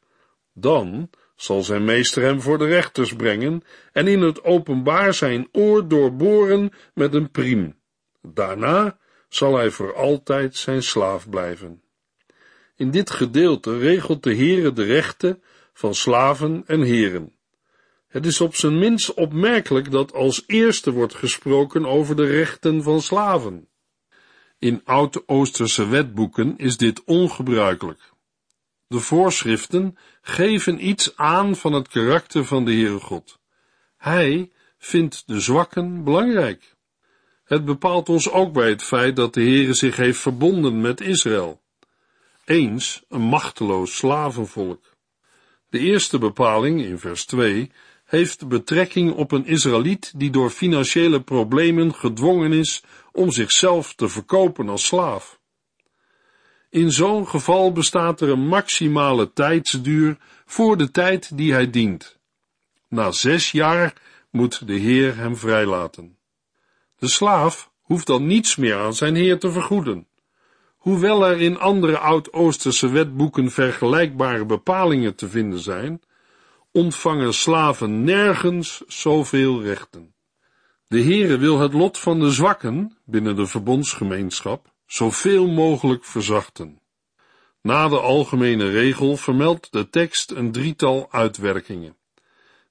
dan 0.59 1.09
zal 1.35 1.63
zijn 1.63 1.85
meester 1.85 2.23
hem 2.23 2.41
voor 2.41 2.57
de 2.57 2.65
rechters 2.65 3.13
brengen 3.15 3.63
en 3.91 4.07
in 4.07 4.21
het 4.21 4.43
openbaar 4.43 5.13
zijn 5.13 5.47
oor 5.51 5.87
doorboren 5.87 6.71
met 6.93 7.13
een 7.13 7.31
priem. 7.31 7.75
Daarna 8.21 8.97
zal 9.29 9.55
hij 9.55 9.69
voor 9.69 9.95
altijd 9.95 10.55
zijn 10.55 10.83
slaaf 10.83 11.29
blijven. 11.29 11.81
In 12.75 12.91
dit 12.91 13.09
gedeelte 13.09 13.77
regelt 13.77 14.23
de 14.23 14.35
Heere 14.35 14.73
de 14.73 14.83
rechten 14.83 15.43
van 15.73 15.95
slaven 15.95 16.63
en 16.65 16.81
heren. 16.81 17.35
Het 18.07 18.25
is 18.25 18.41
op 18.41 18.55
zijn 18.55 18.79
minst 18.79 19.13
opmerkelijk 19.13 19.91
dat 19.91 20.13
als 20.13 20.43
eerste 20.47 20.91
wordt 20.91 21.15
gesproken 21.15 21.85
over 21.85 22.15
de 22.15 22.25
rechten 22.25 22.83
van 22.83 23.01
slaven. 23.01 23.67
In 24.59 24.81
Oud-Oosterse 24.83 25.87
wetboeken 25.87 26.57
is 26.57 26.77
dit 26.77 27.03
ongebruikelijk. 27.03 28.15
De 28.87 28.99
voorschriften 28.99 29.97
geven 30.21 30.87
iets 30.87 31.17
aan 31.17 31.55
van 31.55 31.73
het 31.73 31.87
karakter 31.87 32.45
van 32.45 32.65
de 32.65 32.71
Heere 32.71 32.99
God. 32.99 33.39
Hij 33.97 34.51
vindt 34.77 35.23
de 35.25 35.39
zwakken 35.39 36.03
belangrijk. 36.03 36.75
Het 37.43 37.65
bepaalt 37.65 38.09
ons 38.09 38.29
ook 38.29 38.53
bij 38.53 38.69
het 38.69 38.83
feit 38.83 39.15
dat 39.15 39.33
de 39.33 39.41
Heere 39.41 39.73
zich 39.73 39.95
heeft 39.95 40.19
verbonden 40.19 40.81
met 40.81 41.01
Israël. 41.01 41.61
Eens 42.45 43.03
een 43.09 43.21
machteloos 43.21 43.95
slavenvolk. 43.95 44.95
De 45.69 45.79
eerste 45.79 46.17
bepaling 46.17 46.81
in 46.81 46.99
vers 46.99 47.25
2 47.25 47.71
heeft 48.05 48.47
betrekking 48.47 49.13
op 49.13 49.31
een 49.31 49.45
Israëliet 49.45 50.13
die 50.15 50.29
door 50.29 50.49
financiële 50.49 51.21
problemen 51.21 51.93
gedwongen 51.95 52.53
is 52.53 52.83
om 53.11 53.31
zichzelf 53.31 53.93
te 53.95 54.09
verkopen 54.09 54.69
als 54.69 54.85
slaaf. 54.85 55.39
In 56.69 56.91
zo'n 56.91 57.27
geval 57.27 57.71
bestaat 57.71 58.21
er 58.21 58.29
een 58.29 58.47
maximale 58.47 59.33
tijdsduur 59.33 60.17
voor 60.45 60.77
de 60.77 60.91
tijd 60.91 61.37
die 61.37 61.53
hij 61.53 61.69
dient. 61.69 62.19
Na 62.89 63.11
zes 63.11 63.51
jaar 63.51 63.93
moet 64.31 64.67
de 64.67 64.73
Heer 64.73 65.17
hem 65.17 65.35
vrijlaten. 65.35 66.17
De 66.97 67.07
slaaf 67.07 67.71
hoeft 67.81 68.07
dan 68.07 68.25
niets 68.27 68.55
meer 68.55 68.77
aan 68.77 68.93
zijn 68.93 69.15
Heer 69.15 69.39
te 69.39 69.51
vergoeden. 69.51 70.07
Hoewel 70.77 71.25
er 71.25 71.41
in 71.41 71.59
andere 71.59 71.97
Oud-Oosterse 71.97 72.89
wetboeken 72.89 73.51
vergelijkbare 73.51 74.45
bepalingen 74.45 75.15
te 75.15 75.29
vinden 75.29 75.59
zijn, 75.59 76.01
ontvangen 76.71 77.33
slaven 77.33 78.03
nergens 78.03 78.81
zoveel 78.87 79.61
rechten. 79.61 80.13
De 80.87 81.01
Heere 81.03 81.37
wil 81.37 81.59
het 81.59 81.73
lot 81.73 81.97
van 81.97 82.19
de 82.19 82.31
zwakken 82.31 82.97
binnen 83.05 83.35
de 83.35 83.47
verbondsgemeenschap 83.47 84.75
zoveel 84.87 85.47
mogelijk 85.47 86.05
verzachten. 86.05 86.79
Na 87.61 87.87
de 87.87 87.99
algemene 87.99 88.69
regel 88.69 89.17
vermeldt 89.17 89.71
de 89.71 89.89
tekst 89.89 90.31
een 90.31 90.51
drietal 90.51 91.07
uitwerkingen. 91.11 91.95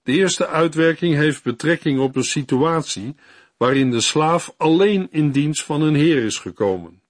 De 0.03 0.13
eerste 0.13 0.47
uitwerking 0.47 1.15
heeft 1.15 1.43
betrekking 1.43 2.01
op 2.01 2.17
een 2.17 2.25
situatie 2.25 3.15
waarin 3.57 3.91
de 3.91 4.01
slaaf 4.01 4.55
alleen 4.57 5.09
in 5.11 5.31
dienst 5.31 5.65
van 5.65 5.83
een 5.83 5.95
heer 5.95 6.25
is 6.25 6.39
gekomen. 6.39 7.01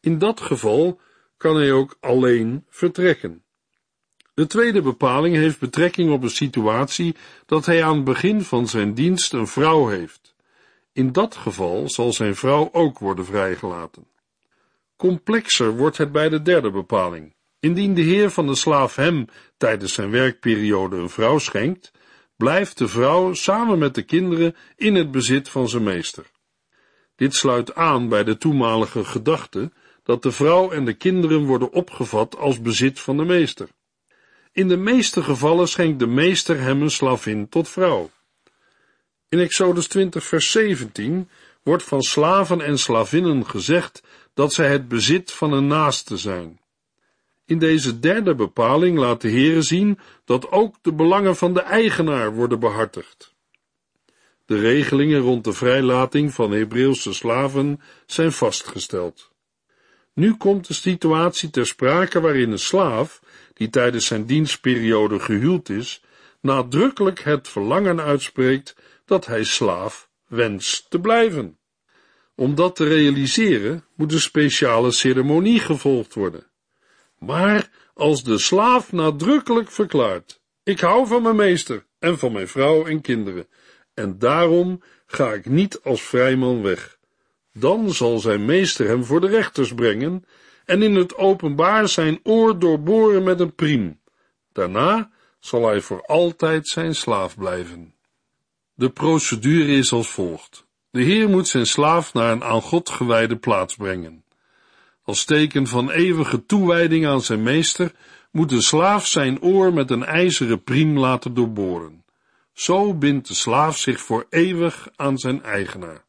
In 0.00 0.18
dat 0.18 0.40
geval 0.40 1.00
kan 1.36 1.56
hij 1.56 1.72
ook 1.72 1.96
alleen 2.00 2.64
vertrekken. 2.68 3.42
De 4.34 4.46
tweede 4.46 4.82
bepaling 4.82 5.36
heeft 5.36 5.58
betrekking 5.58 6.10
op 6.10 6.22
een 6.22 6.30
situatie 6.30 7.16
dat 7.46 7.66
hij 7.66 7.84
aan 7.84 7.94
het 7.94 8.04
begin 8.04 8.42
van 8.42 8.68
zijn 8.68 8.94
dienst 8.94 9.32
een 9.32 9.46
vrouw 9.46 9.86
heeft. 9.86 10.34
In 10.92 11.12
dat 11.12 11.36
geval 11.36 11.90
zal 11.90 12.12
zijn 12.12 12.36
vrouw 12.36 12.68
ook 12.72 12.98
worden 12.98 13.24
vrijgelaten. 13.24 14.06
Complexer 14.96 15.76
wordt 15.76 15.96
het 15.96 16.12
bij 16.12 16.28
de 16.28 16.42
derde 16.42 16.70
bepaling. 16.70 17.34
Indien 17.60 17.94
de 17.94 18.00
heer 18.00 18.30
van 18.30 18.46
de 18.46 18.54
slaaf 18.54 18.96
hem 18.96 19.26
tijdens 19.56 19.92
zijn 19.92 20.10
werkperiode 20.10 20.96
een 20.96 21.10
vrouw 21.10 21.38
schenkt, 21.38 21.92
blijft 22.36 22.78
de 22.78 22.88
vrouw 22.88 23.32
samen 23.32 23.78
met 23.78 23.94
de 23.94 24.02
kinderen 24.02 24.56
in 24.76 24.94
het 24.94 25.10
bezit 25.10 25.48
van 25.48 25.68
zijn 25.68 25.82
meester. 25.82 26.30
Dit 27.16 27.34
sluit 27.34 27.74
aan 27.74 28.08
bij 28.08 28.24
de 28.24 28.38
toenmalige 28.38 29.04
gedachte 29.04 29.72
dat 30.02 30.22
de 30.22 30.32
vrouw 30.32 30.70
en 30.70 30.84
de 30.84 30.94
kinderen 30.94 31.44
worden 31.44 31.72
opgevat 31.72 32.36
als 32.36 32.60
bezit 32.60 33.00
van 33.00 33.16
de 33.16 33.24
meester. 33.24 33.68
In 34.52 34.68
de 34.68 34.76
meeste 34.76 35.22
gevallen 35.22 35.68
schenkt 35.68 35.98
de 35.98 36.06
meester 36.06 36.60
hem 36.60 36.82
een 36.82 36.90
slavin 36.90 37.48
tot 37.48 37.68
vrouw. 37.68 38.10
In 39.28 39.38
Exodus 39.38 39.86
20 39.86 40.24
vers 40.24 40.50
17 40.50 41.28
wordt 41.62 41.82
van 41.82 42.02
slaven 42.02 42.60
en 42.60 42.78
slavinnen 42.78 43.46
gezegd 43.46 44.02
dat 44.36 44.52
zij 44.52 44.68
het 44.68 44.88
bezit 44.88 45.32
van 45.32 45.52
een 45.52 45.66
naaste 45.66 46.16
zijn. 46.16 46.60
In 47.44 47.58
deze 47.58 47.98
derde 48.00 48.34
bepaling 48.34 48.98
laat 48.98 49.20
de 49.20 49.30
Heere 49.30 49.62
zien 49.62 49.98
dat 50.24 50.50
ook 50.50 50.76
de 50.82 50.92
belangen 50.92 51.36
van 51.36 51.54
de 51.54 51.60
eigenaar 51.60 52.34
worden 52.34 52.60
behartigd. 52.60 53.34
De 54.44 54.58
regelingen 54.58 55.20
rond 55.20 55.44
de 55.44 55.52
vrijlating 55.52 56.34
van 56.34 56.50
Hebreeuwse 56.50 57.12
slaven 57.12 57.80
zijn 58.06 58.32
vastgesteld. 58.32 59.30
Nu 60.12 60.34
komt 60.34 60.66
de 60.66 60.74
situatie 60.74 61.50
ter 61.50 61.66
sprake 61.66 62.20
waarin 62.20 62.50
een 62.50 62.58
slaaf, 62.58 63.22
die 63.54 63.70
tijdens 63.70 64.06
zijn 64.06 64.26
dienstperiode 64.26 65.20
gehuwd 65.20 65.68
is, 65.68 66.02
nadrukkelijk 66.40 67.20
het 67.20 67.48
verlangen 67.48 68.00
uitspreekt 68.00 68.76
dat 69.04 69.26
hij 69.26 69.44
slaaf 69.44 70.08
wenst 70.26 70.90
te 70.90 71.00
blijven. 71.00 71.58
Om 72.36 72.54
dat 72.54 72.76
te 72.76 72.84
realiseren 72.84 73.84
moet 73.94 74.12
een 74.12 74.20
speciale 74.20 74.90
ceremonie 74.90 75.60
gevolgd 75.60 76.14
worden. 76.14 76.46
Maar 77.18 77.70
als 77.94 78.22
de 78.22 78.38
slaaf 78.38 78.92
nadrukkelijk 78.92 79.70
verklaart: 79.70 80.40
Ik 80.62 80.80
hou 80.80 81.06
van 81.06 81.22
mijn 81.22 81.36
meester 81.36 81.86
en 81.98 82.18
van 82.18 82.32
mijn 82.32 82.48
vrouw 82.48 82.86
en 82.86 83.00
kinderen, 83.00 83.48
en 83.94 84.18
daarom 84.18 84.82
ga 85.06 85.32
ik 85.32 85.46
niet 85.46 85.80
als 85.82 86.02
vrijman 86.02 86.62
weg. 86.62 86.98
Dan 87.52 87.92
zal 87.92 88.18
zijn 88.18 88.44
meester 88.44 88.86
hem 88.86 89.04
voor 89.04 89.20
de 89.20 89.28
rechters 89.28 89.74
brengen 89.74 90.24
en 90.64 90.82
in 90.82 90.94
het 90.94 91.16
openbaar 91.16 91.88
zijn 91.88 92.20
oor 92.22 92.58
doorboren 92.58 93.22
met 93.22 93.40
een 93.40 93.54
priem. 93.54 94.00
Daarna 94.52 95.10
zal 95.38 95.66
hij 95.66 95.80
voor 95.80 96.06
altijd 96.06 96.68
zijn 96.68 96.94
slaaf 96.94 97.36
blijven. 97.36 97.94
De 98.74 98.90
procedure 98.90 99.72
is 99.72 99.92
als 99.92 100.10
volgt. 100.10 100.65
De 100.96 101.02
Heer 101.02 101.28
moet 101.28 101.48
zijn 101.48 101.66
slaaf 101.66 102.14
naar 102.14 102.32
een 102.32 102.44
aan 102.44 102.62
God 102.62 102.90
gewijde 102.90 103.36
plaats 103.36 103.76
brengen. 103.76 104.24
Als 105.02 105.24
teken 105.24 105.66
van 105.66 105.90
eeuwige 105.90 106.46
toewijding 106.46 107.06
aan 107.06 107.20
zijn 107.20 107.42
meester 107.42 107.92
moet 108.30 108.48
de 108.48 108.60
slaaf 108.60 109.06
zijn 109.06 109.42
oor 109.42 109.72
met 109.72 109.90
een 109.90 110.04
ijzeren 110.04 110.62
priem 110.62 110.98
laten 110.98 111.34
doorboren. 111.34 112.04
Zo 112.52 112.94
bindt 112.94 113.28
de 113.28 113.34
slaaf 113.34 113.78
zich 113.78 114.00
voor 114.00 114.26
eeuwig 114.30 114.88
aan 114.94 115.18
zijn 115.18 115.42
eigenaar. 115.42 116.04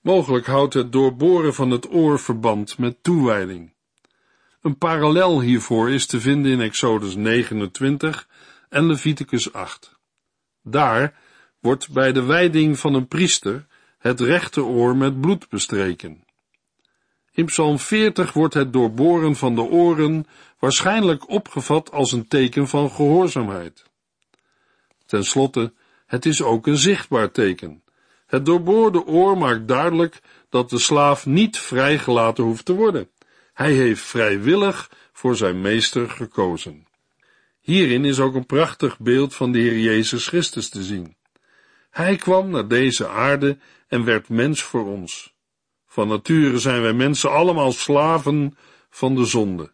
Mogelijk 0.00 0.46
houdt 0.46 0.74
het 0.74 0.92
doorboren 0.92 1.54
van 1.54 1.70
het 1.70 1.92
oor 1.92 2.20
verband 2.20 2.78
met 2.78 3.02
toewijding. 3.02 3.72
Een 4.62 4.78
parallel 4.78 5.40
hiervoor 5.40 5.90
is 5.90 6.06
te 6.06 6.20
vinden 6.20 6.52
in 6.52 6.60
Exodus 6.60 7.14
29 7.14 8.28
en 8.68 8.86
Leviticus 8.86 9.52
8. 9.52 9.98
Daar 10.62 11.24
wordt 11.66 11.90
bij 11.90 12.12
de 12.12 12.22
wijding 12.22 12.78
van 12.78 12.94
een 12.94 13.08
priester 13.08 13.66
het 13.98 14.20
rechteroor 14.20 14.96
met 14.96 15.20
bloed 15.20 15.48
bestreken. 15.48 16.24
In 17.32 17.44
Psalm 17.44 17.78
40 17.78 18.32
wordt 18.32 18.54
het 18.54 18.72
doorboren 18.72 19.36
van 19.36 19.54
de 19.54 19.62
oren 19.62 20.26
waarschijnlijk 20.58 21.28
opgevat 21.28 21.92
als 21.92 22.12
een 22.12 22.28
teken 22.28 22.68
van 22.68 22.90
gehoorzaamheid. 22.90 23.84
Ten 25.06 25.24
slotte, 25.24 25.72
het 26.06 26.26
is 26.26 26.42
ook 26.42 26.66
een 26.66 26.76
zichtbaar 26.76 27.30
teken. 27.30 27.82
Het 28.26 28.46
doorboorde 28.46 29.04
oor 29.04 29.38
maakt 29.38 29.68
duidelijk 29.68 30.20
dat 30.48 30.70
de 30.70 30.78
slaaf 30.78 31.26
niet 31.26 31.58
vrijgelaten 31.58 32.44
hoeft 32.44 32.64
te 32.64 32.74
worden. 32.74 33.08
Hij 33.52 33.72
heeft 33.72 34.02
vrijwillig 34.02 34.90
voor 35.12 35.36
zijn 35.36 35.60
meester 35.60 36.10
gekozen. 36.10 36.86
Hierin 37.60 38.04
is 38.04 38.20
ook 38.20 38.34
een 38.34 38.46
prachtig 38.46 38.98
beeld 38.98 39.34
van 39.34 39.52
de 39.52 39.58
Heer 39.58 39.78
Jezus 39.78 40.26
Christus 40.26 40.68
te 40.68 40.82
zien. 40.82 41.15
Hij 41.96 42.16
kwam 42.16 42.50
naar 42.50 42.68
deze 42.68 43.08
aarde 43.08 43.58
en 43.88 44.04
werd 44.04 44.28
mens 44.28 44.62
voor 44.62 44.86
ons. 44.86 45.34
Van 45.86 46.08
nature 46.08 46.58
zijn 46.58 46.82
wij 46.82 46.92
mensen 46.92 47.30
allemaal 47.30 47.72
slaven 47.72 48.56
van 48.90 49.14
de 49.14 49.24
zonde. 49.24 49.72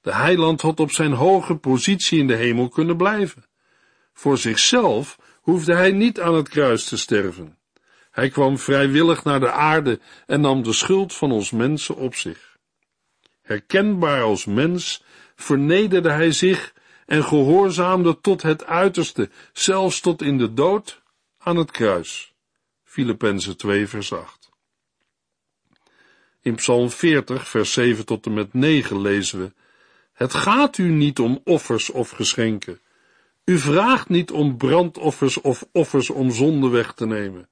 De 0.00 0.14
heiland 0.14 0.60
had 0.60 0.80
op 0.80 0.90
zijn 0.90 1.12
hoge 1.12 1.56
positie 1.56 2.18
in 2.18 2.26
de 2.26 2.34
hemel 2.34 2.68
kunnen 2.68 2.96
blijven. 2.96 3.44
Voor 4.12 4.38
zichzelf 4.38 5.18
hoefde 5.40 5.74
hij 5.74 5.92
niet 5.92 6.20
aan 6.20 6.34
het 6.34 6.48
kruis 6.48 6.84
te 6.84 6.96
sterven. 6.96 7.58
Hij 8.10 8.28
kwam 8.28 8.58
vrijwillig 8.58 9.24
naar 9.24 9.40
de 9.40 9.50
aarde 9.50 10.00
en 10.26 10.40
nam 10.40 10.62
de 10.62 10.72
schuld 10.72 11.14
van 11.14 11.32
ons 11.32 11.50
mensen 11.50 11.96
op 11.96 12.14
zich. 12.14 12.56
Herkenbaar 13.42 14.22
als 14.22 14.44
mens 14.44 15.04
vernederde 15.36 16.10
hij 16.10 16.32
zich 16.32 16.74
en 17.06 17.24
gehoorzaamde 17.24 18.20
tot 18.20 18.42
het 18.42 18.66
uiterste, 18.66 19.30
zelfs 19.52 20.00
tot 20.00 20.22
in 20.22 20.38
de 20.38 20.52
dood 20.52 20.99
aan 21.42 21.56
het 21.56 21.70
kruis. 21.70 22.34
Filippenzen 22.84 23.56
2 23.56 23.86
vers 23.86 24.12
8. 24.12 24.50
In 26.40 26.54
Psalm 26.54 26.90
40 26.90 27.48
vers 27.48 27.72
7 27.72 28.06
tot 28.06 28.26
en 28.26 28.34
met 28.34 28.54
9 28.54 29.00
lezen 29.00 29.40
we 29.40 29.52
Het 30.12 30.34
gaat 30.34 30.78
u 30.78 30.88
niet 30.88 31.18
om 31.18 31.40
offers 31.44 31.90
of 31.90 32.10
geschenken. 32.10 32.80
U 33.44 33.58
vraagt 33.58 34.08
niet 34.08 34.30
om 34.30 34.56
brandoffers 34.56 35.40
of 35.40 35.68
offers 35.72 36.10
om 36.10 36.30
zonde 36.30 36.68
weg 36.68 36.92
te 36.92 37.06
nemen. 37.06 37.48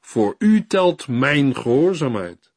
Voor 0.00 0.34
u 0.38 0.66
telt 0.66 1.08
mijn 1.08 1.56
gehoorzaamheid. 1.56 2.52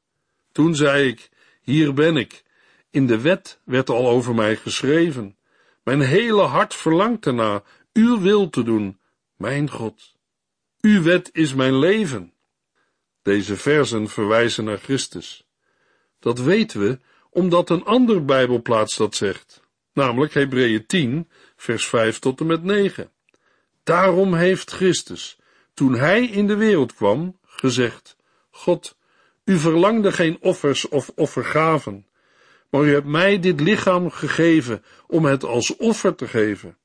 Toen 0.51 0.75
zei 0.75 1.07
ik, 1.07 1.29
hier 1.61 1.93
ben 1.93 2.17
ik. 2.17 2.43
In 2.89 3.07
de 3.07 3.21
wet 3.21 3.59
werd 3.65 3.89
al 3.89 4.07
over 4.07 4.35
mij 4.35 4.55
geschreven. 4.55 5.37
Mijn 5.83 6.01
hele 6.01 6.41
hart 6.41 6.73
verlangt 6.73 7.25
erna 7.25 7.63
uw 7.93 8.19
wil 8.19 8.49
te 8.49 8.63
doen, 8.63 8.99
mijn 9.35 9.69
God. 9.69 10.12
Uw 10.85 11.01
wet 11.01 11.29
is 11.33 11.53
mijn 11.53 11.79
leven. 11.79 12.33
Deze 13.21 13.55
versen 13.55 14.09
verwijzen 14.09 14.63
naar 14.63 14.77
Christus. 14.77 15.47
Dat 16.19 16.39
weten 16.39 16.79
we 16.79 16.99
omdat 17.29 17.69
een 17.69 17.83
ander 17.83 18.25
Bijbelplaats 18.25 18.97
dat 18.97 19.15
zegt, 19.15 19.61
namelijk 19.93 20.33
Hebreeën 20.33 20.85
10, 20.85 21.29
vers 21.55 21.87
5 21.87 22.19
tot 22.19 22.39
en 22.39 22.45
met 22.45 22.63
9. 22.63 23.11
Daarom 23.83 24.33
heeft 24.33 24.71
Christus, 24.71 25.37
toen 25.73 25.93
hij 25.95 26.25
in 26.25 26.47
de 26.47 26.55
wereld 26.55 26.93
kwam, 26.93 27.39
gezegd: 27.45 28.15
God, 28.49 28.97
u 29.45 29.57
verlangde 29.57 30.11
geen 30.11 30.37
offers 30.41 30.87
of 30.87 31.11
offergaven, 31.15 32.07
maar 32.69 32.83
u 32.83 32.93
hebt 32.93 33.07
mij 33.07 33.39
dit 33.39 33.59
lichaam 33.59 34.09
gegeven 34.09 34.83
om 35.07 35.25
het 35.25 35.43
als 35.43 35.75
offer 35.75 36.15
te 36.15 36.27
geven. 36.27 36.77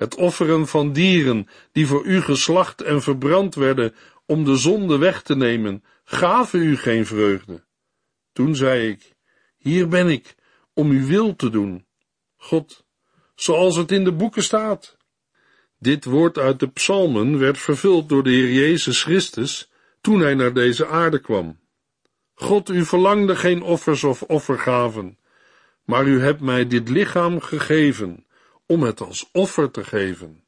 Het 0.00 0.14
offeren 0.14 0.68
van 0.68 0.92
dieren 0.92 1.48
die 1.72 1.86
voor 1.86 2.04
u 2.04 2.20
geslacht 2.20 2.82
en 2.82 3.02
verbrand 3.02 3.54
werden 3.54 3.94
om 4.26 4.44
de 4.44 4.56
zonde 4.56 4.98
weg 4.98 5.22
te 5.22 5.36
nemen, 5.36 5.84
gaven 6.04 6.62
u 6.62 6.76
geen 6.76 7.06
vreugde. 7.06 7.64
Toen 8.32 8.56
zei 8.56 8.88
ik: 8.88 9.14
Hier 9.56 9.88
ben 9.88 10.08
ik 10.08 10.34
om 10.74 10.90
uw 10.90 11.06
wil 11.06 11.36
te 11.36 11.50
doen. 11.50 11.86
God, 12.36 12.84
zoals 13.34 13.76
het 13.76 13.92
in 13.92 14.04
de 14.04 14.12
boeken 14.12 14.42
staat. 14.42 14.96
Dit 15.78 16.04
woord 16.04 16.38
uit 16.38 16.60
de 16.60 16.68
psalmen 16.68 17.38
werd 17.38 17.58
vervuld 17.58 18.08
door 18.08 18.22
de 18.22 18.30
Heer 18.30 18.52
Jezus 18.52 19.02
Christus 19.02 19.70
toen 20.00 20.20
hij 20.20 20.34
naar 20.34 20.52
deze 20.52 20.86
aarde 20.86 21.18
kwam. 21.18 21.60
God, 22.34 22.68
u 22.68 22.84
verlangde 22.84 23.36
geen 23.36 23.62
offers 23.62 24.04
of 24.04 24.22
offergaven, 24.22 25.18
maar 25.84 26.06
u 26.06 26.20
hebt 26.20 26.40
mij 26.40 26.66
dit 26.66 26.88
lichaam 26.88 27.40
gegeven 27.40 28.24
om 28.70 28.82
het 28.82 29.00
als 29.00 29.28
offer 29.32 29.70
te 29.70 29.84
geven. 29.84 30.44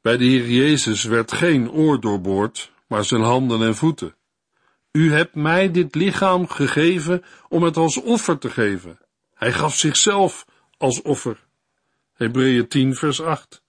Bij 0.00 0.16
de 0.16 0.24
Heer 0.24 0.48
Jezus 0.48 1.04
werd 1.04 1.32
geen 1.32 1.70
oor 1.70 2.00
doorboord, 2.00 2.72
maar 2.86 3.04
zijn 3.04 3.22
handen 3.22 3.62
en 3.62 3.76
voeten. 3.76 4.14
U 4.92 5.12
hebt 5.12 5.34
mij 5.34 5.70
dit 5.70 5.94
lichaam 5.94 6.48
gegeven 6.48 7.24
om 7.48 7.62
het 7.62 7.76
als 7.76 7.96
offer 7.96 8.38
te 8.38 8.50
geven. 8.50 8.98
Hij 9.34 9.52
gaf 9.52 9.74
zichzelf 9.76 10.46
als 10.76 11.02
offer. 11.02 11.46
Hebreeën 12.12 12.68
10 12.68 12.94
vers 12.94 13.20
8. 13.22 13.62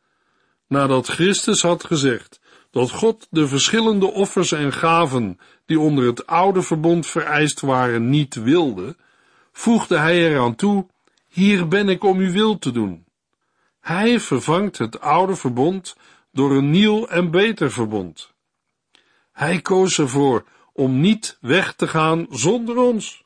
Nadat 0.67 1.07
Christus 1.07 1.61
had 1.61 1.83
gezegd 1.83 2.39
dat 2.71 2.91
God 2.91 3.27
de 3.29 3.47
verschillende 3.47 4.11
offers 4.11 4.51
en 4.51 4.73
gaven 4.73 5.39
die 5.65 5.79
onder 5.79 6.05
het 6.05 6.25
oude 6.25 6.61
verbond 6.61 7.07
vereist 7.07 7.59
waren 7.59 8.09
niet 8.09 8.35
wilde, 8.35 8.95
voegde 9.51 9.97
hij 9.97 10.29
eraan 10.29 10.55
toe, 10.55 10.87
hier 11.27 11.67
ben 11.67 11.89
ik 11.89 12.03
om 12.03 12.17
uw 12.17 12.31
wil 12.31 12.59
te 12.59 12.71
doen. 12.71 13.07
Hij 13.79 14.19
vervangt 14.19 14.77
het 14.77 14.99
oude 14.99 15.35
verbond 15.35 15.95
door 16.31 16.51
een 16.51 16.69
nieuw 16.69 17.05
en 17.05 17.31
beter 17.31 17.71
verbond. 17.71 18.33
Hij 19.31 19.61
koos 19.61 19.99
ervoor 19.99 20.45
om 20.73 20.99
niet 20.99 21.37
weg 21.41 21.73
te 21.73 21.87
gaan 21.87 22.27
zonder 22.29 22.77
ons. 22.77 23.23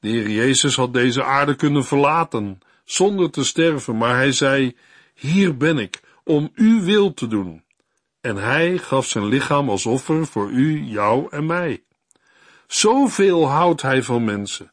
De 0.00 0.08
Heer 0.08 0.30
Jezus 0.30 0.76
had 0.76 0.92
deze 0.92 1.24
aarde 1.24 1.54
kunnen 1.54 1.84
verlaten, 1.84 2.58
zonder 2.84 3.30
te 3.30 3.44
sterven, 3.44 3.96
maar 3.96 4.14
hij 4.14 4.32
zei, 4.32 4.76
hier 5.14 5.56
ben 5.56 5.78
ik, 5.78 6.00
om 6.24 6.50
uw 6.54 6.82
wil 6.82 7.14
te 7.14 7.26
doen. 7.26 7.64
En 8.20 8.36
hij 8.36 8.78
gaf 8.78 9.06
zijn 9.06 9.26
lichaam 9.26 9.68
als 9.68 9.86
offer 9.86 10.26
voor 10.26 10.50
u, 10.50 10.82
jou 10.82 11.26
en 11.30 11.46
mij. 11.46 11.82
Zoveel 12.66 13.48
houdt 13.48 13.82
hij 13.82 14.02
van 14.02 14.24
mensen. 14.24 14.72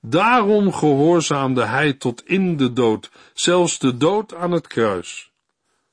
Daarom 0.00 0.72
gehoorzaamde 0.72 1.64
hij 1.64 1.92
tot 1.92 2.26
in 2.26 2.56
de 2.56 2.72
dood, 2.72 3.10
zelfs 3.34 3.78
de 3.78 3.96
dood 3.96 4.34
aan 4.34 4.52
het 4.52 4.66
kruis. 4.66 5.30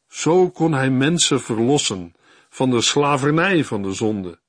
Zo 0.08 0.50
kon 0.50 0.74
hij 0.74 0.90
mensen 0.90 1.42
verlossen 1.42 2.16
van 2.50 2.70
de 2.70 2.82
slavernij 2.82 3.64
van 3.64 3.82
de 3.82 3.94
zonde. 3.94 4.40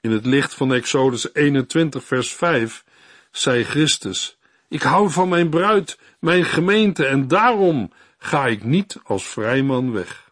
In 0.00 0.10
het 0.10 0.26
licht 0.26 0.54
van 0.54 0.72
Exodus 0.72 1.34
21 1.34 2.04
vers 2.04 2.32
5 2.34 2.84
zei 3.30 3.64
Christus, 3.64 4.36
ik 4.68 4.82
hou 4.82 5.10
van 5.10 5.28
mijn 5.28 5.50
bruid, 5.50 5.98
mijn 6.18 6.44
gemeente 6.44 7.06
en 7.06 7.28
daarom 7.28 7.92
ga 8.18 8.46
ik 8.46 8.64
niet 8.64 8.98
als 9.04 9.26
vrijman 9.26 9.92
weg. 9.92 10.30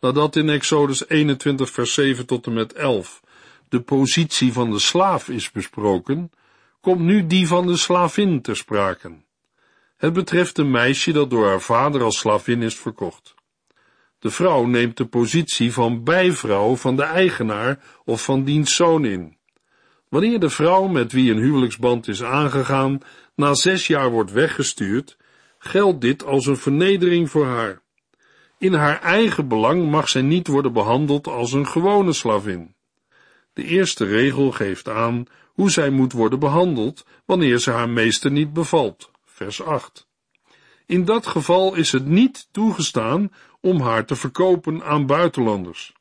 Nadat 0.00 0.36
in 0.36 0.48
Exodus 0.48 1.08
21 1.08 1.70
vers 1.70 1.94
7 1.94 2.26
tot 2.26 2.46
en 2.46 2.52
met 2.52 2.72
11 2.72 3.20
de 3.68 3.80
positie 3.80 4.52
van 4.52 4.70
de 4.70 4.78
slaaf 4.78 5.28
is 5.28 5.50
besproken, 5.50 6.30
komt 6.80 7.00
nu 7.00 7.26
die 7.26 7.46
van 7.46 7.66
de 7.66 7.76
slavin 7.76 8.42
ter 8.42 8.56
sprake. 8.56 9.12
Het 9.96 10.12
betreft 10.12 10.58
een 10.58 10.70
meisje 10.70 11.12
dat 11.12 11.30
door 11.30 11.46
haar 11.46 11.60
vader 11.60 12.02
als 12.02 12.18
slavin 12.18 12.62
is 12.62 12.76
verkocht. 12.76 13.34
De 14.18 14.30
vrouw 14.30 14.64
neemt 14.64 14.96
de 14.96 15.06
positie 15.06 15.72
van 15.72 16.04
bijvrouw 16.04 16.76
van 16.76 16.96
de 16.96 17.02
eigenaar 17.02 17.78
of 18.04 18.24
van 18.24 18.44
diens 18.44 18.74
zoon 18.74 19.04
in. 19.04 19.36
Wanneer 20.08 20.40
de 20.40 20.50
vrouw 20.50 20.86
met 20.86 21.12
wie 21.12 21.30
een 21.30 21.38
huwelijksband 21.38 22.08
is 22.08 22.22
aangegaan 22.22 23.00
na 23.34 23.54
zes 23.54 23.86
jaar 23.86 24.10
wordt 24.10 24.32
weggestuurd, 24.32 25.16
geldt 25.58 26.00
dit 26.00 26.24
als 26.24 26.46
een 26.46 26.56
vernedering 26.56 27.30
voor 27.30 27.46
haar. 27.46 27.82
In 28.58 28.72
haar 28.72 29.00
eigen 29.02 29.48
belang 29.48 29.90
mag 29.90 30.08
zij 30.08 30.22
niet 30.22 30.46
worden 30.46 30.72
behandeld 30.72 31.26
als 31.26 31.52
een 31.52 31.66
gewone 31.66 32.12
slavin. 32.12 32.74
De 33.52 33.64
eerste 33.64 34.04
regel 34.04 34.50
geeft 34.50 34.88
aan 34.88 35.24
hoe 35.58 35.70
zij 35.70 35.90
moet 35.90 36.12
worden 36.12 36.38
behandeld 36.38 37.04
wanneer 37.24 37.58
ze 37.58 37.70
haar 37.70 37.88
meester 37.88 38.30
niet 38.30 38.52
bevalt. 38.52 39.10
Vers 39.24 39.62
8. 39.62 40.08
In 40.86 41.04
dat 41.04 41.26
geval 41.26 41.74
is 41.74 41.92
het 41.92 42.06
niet 42.06 42.48
toegestaan 42.50 43.32
om 43.60 43.80
haar 43.80 44.06
te 44.06 44.16
verkopen 44.16 44.84
aan 44.84 45.06
buitenlanders. 45.06 45.92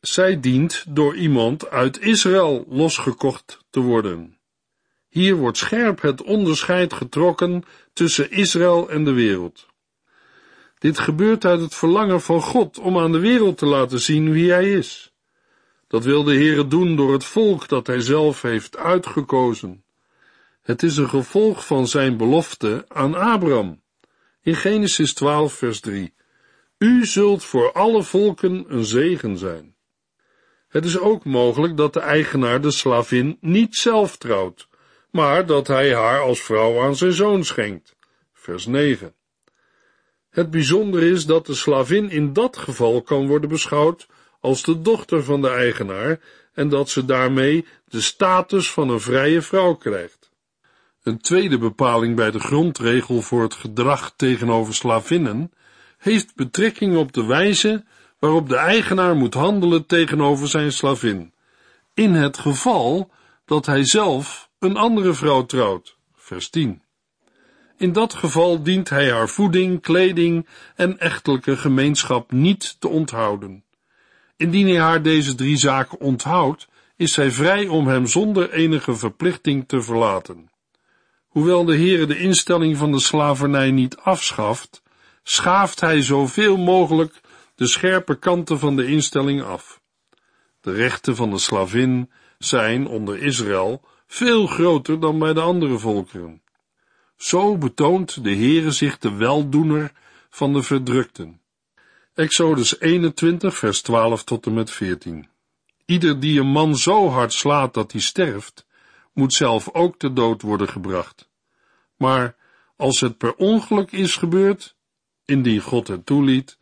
Zij 0.00 0.40
dient 0.40 0.84
door 0.88 1.16
iemand 1.16 1.70
uit 1.70 2.00
Israël 2.00 2.64
losgekocht 2.68 3.64
te 3.70 3.80
worden. 3.80 4.38
Hier 5.08 5.34
wordt 5.34 5.58
scherp 5.58 6.00
het 6.00 6.22
onderscheid 6.22 6.92
getrokken 6.92 7.64
tussen 7.92 8.30
Israël 8.30 8.90
en 8.90 9.04
de 9.04 9.12
wereld. 9.12 9.66
Dit 10.78 10.98
gebeurt 10.98 11.44
uit 11.44 11.60
het 11.60 11.74
verlangen 11.74 12.20
van 12.20 12.42
God 12.42 12.78
om 12.78 12.98
aan 12.98 13.12
de 13.12 13.18
wereld 13.18 13.58
te 13.58 13.66
laten 13.66 14.00
zien 14.00 14.32
wie 14.32 14.50
hij 14.50 14.72
is. 14.72 15.09
Dat 15.90 16.04
wil 16.04 16.22
de 16.22 16.34
Heere 16.34 16.66
doen 16.66 16.96
door 16.96 17.12
het 17.12 17.24
volk 17.24 17.68
dat 17.68 17.86
hij 17.86 18.00
zelf 18.00 18.42
heeft 18.42 18.76
uitgekozen. 18.76 19.84
Het 20.62 20.82
is 20.82 20.96
een 20.96 21.08
gevolg 21.08 21.66
van 21.66 21.88
zijn 21.88 22.16
belofte 22.16 22.84
aan 22.88 23.14
Abraham. 23.14 23.82
In 24.42 24.56
Genesis 24.56 25.14
12 25.14 25.52
vers 25.52 25.80
3. 25.80 26.14
U 26.78 27.06
zult 27.06 27.44
voor 27.44 27.72
alle 27.72 28.02
volken 28.02 28.64
een 28.68 28.84
zegen 28.84 29.38
zijn. 29.38 29.74
Het 30.68 30.84
is 30.84 30.98
ook 30.98 31.24
mogelijk 31.24 31.76
dat 31.76 31.92
de 31.92 32.00
eigenaar 32.00 32.60
de 32.60 32.70
slavin 32.70 33.36
niet 33.40 33.74
zelf 33.76 34.16
trouwt, 34.16 34.68
maar 35.10 35.46
dat 35.46 35.66
hij 35.66 35.94
haar 35.94 36.20
als 36.20 36.40
vrouw 36.40 36.82
aan 36.82 36.96
zijn 36.96 37.12
zoon 37.12 37.44
schenkt. 37.44 37.96
Vers 38.32 38.66
9. 38.66 39.14
Het 40.28 40.50
bijzondere 40.50 41.10
is 41.10 41.26
dat 41.26 41.46
de 41.46 41.54
slavin 41.54 42.10
in 42.10 42.32
dat 42.32 42.56
geval 42.56 43.02
kan 43.02 43.26
worden 43.26 43.48
beschouwd 43.48 44.06
als 44.40 44.62
de 44.62 44.82
dochter 44.82 45.24
van 45.24 45.40
de 45.40 45.48
eigenaar 45.48 46.20
en 46.52 46.68
dat 46.68 46.90
ze 46.90 47.04
daarmee 47.04 47.66
de 47.88 48.00
status 48.00 48.70
van 48.70 48.88
een 48.88 49.00
vrije 49.00 49.42
vrouw 49.42 49.74
krijgt. 49.74 50.30
Een 51.02 51.20
tweede 51.20 51.58
bepaling 51.58 52.16
bij 52.16 52.30
de 52.30 52.40
grondregel 52.40 53.22
voor 53.22 53.42
het 53.42 53.54
gedrag 53.54 54.12
tegenover 54.16 54.74
slavinnen 54.74 55.52
heeft 55.98 56.34
betrekking 56.34 56.96
op 56.96 57.12
de 57.12 57.24
wijze 57.24 57.84
waarop 58.18 58.48
de 58.48 58.56
eigenaar 58.56 59.16
moet 59.16 59.34
handelen 59.34 59.86
tegenover 59.86 60.48
zijn 60.48 60.72
slavin, 60.72 61.32
in 61.94 62.12
het 62.12 62.38
geval 62.38 63.10
dat 63.44 63.66
hij 63.66 63.84
zelf 63.84 64.50
een 64.58 64.76
andere 64.76 65.12
vrouw 65.12 65.46
trouwt. 65.46 65.96
Vers 66.14 66.50
10. 66.50 66.82
In 67.76 67.92
dat 67.92 68.14
geval 68.14 68.62
dient 68.62 68.88
hij 68.88 69.10
haar 69.10 69.28
voeding, 69.28 69.80
kleding 69.80 70.46
en 70.76 70.98
echtelijke 70.98 71.56
gemeenschap 71.56 72.32
niet 72.32 72.76
te 72.80 72.88
onthouden. 72.88 73.64
Indien 74.40 74.66
hij 74.66 74.78
haar 74.78 75.02
deze 75.02 75.34
drie 75.34 75.56
zaken 75.56 76.00
onthoudt, 76.00 76.68
is 76.96 77.12
zij 77.12 77.30
vrij 77.30 77.66
om 77.66 77.86
hem 77.86 78.06
zonder 78.06 78.52
enige 78.52 78.94
verplichting 78.94 79.64
te 79.68 79.82
verlaten. 79.82 80.50
Hoewel 81.28 81.64
de 81.64 81.76
Heere 81.76 82.06
de 82.06 82.18
instelling 82.18 82.76
van 82.76 82.92
de 82.92 83.00
slavernij 83.00 83.70
niet 83.70 83.96
afschaft, 83.96 84.82
schaaft 85.22 85.80
hij 85.80 86.02
zoveel 86.02 86.56
mogelijk 86.56 87.20
de 87.54 87.66
scherpe 87.66 88.18
kanten 88.18 88.58
van 88.58 88.76
de 88.76 88.86
instelling 88.86 89.42
af. 89.42 89.80
De 90.60 90.72
rechten 90.72 91.16
van 91.16 91.30
de 91.30 91.38
slavin 91.38 92.10
zijn 92.38 92.86
onder 92.86 93.22
Israël 93.22 93.82
veel 94.06 94.46
groter 94.46 95.00
dan 95.00 95.18
bij 95.18 95.32
de 95.32 95.40
andere 95.40 95.78
volkeren. 95.78 96.42
Zo 97.16 97.58
betoont 97.58 98.24
de 98.24 98.34
Heere 98.34 98.70
zich 98.70 98.98
de 98.98 99.14
weldoener 99.14 99.92
van 100.30 100.52
de 100.52 100.62
verdrukten. 100.62 101.39
Exodus 102.20 102.80
21, 102.80 103.56
vers 103.56 103.82
12 103.82 104.24
tot 104.24 104.46
en 104.46 104.54
met 104.54 104.70
14. 104.70 105.28
Ieder 105.86 106.20
die 106.20 106.40
een 106.40 106.46
man 106.46 106.76
zo 106.76 107.08
hard 107.08 107.32
slaat 107.32 107.74
dat 107.74 107.92
hij 107.92 108.00
sterft, 108.00 108.66
moet 109.12 109.32
zelf 109.32 109.68
ook 109.72 109.98
te 109.98 110.12
dood 110.12 110.42
worden 110.42 110.68
gebracht. 110.68 111.28
Maar 111.96 112.36
als 112.76 113.00
het 113.00 113.18
per 113.18 113.34
ongeluk 113.34 113.92
is 113.92 114.16
gebeurd, 114.16 114.76
indien 115.24 115.60
God 115.60 115.88
het 115.88 116.06
toeliet, 116.06 116.58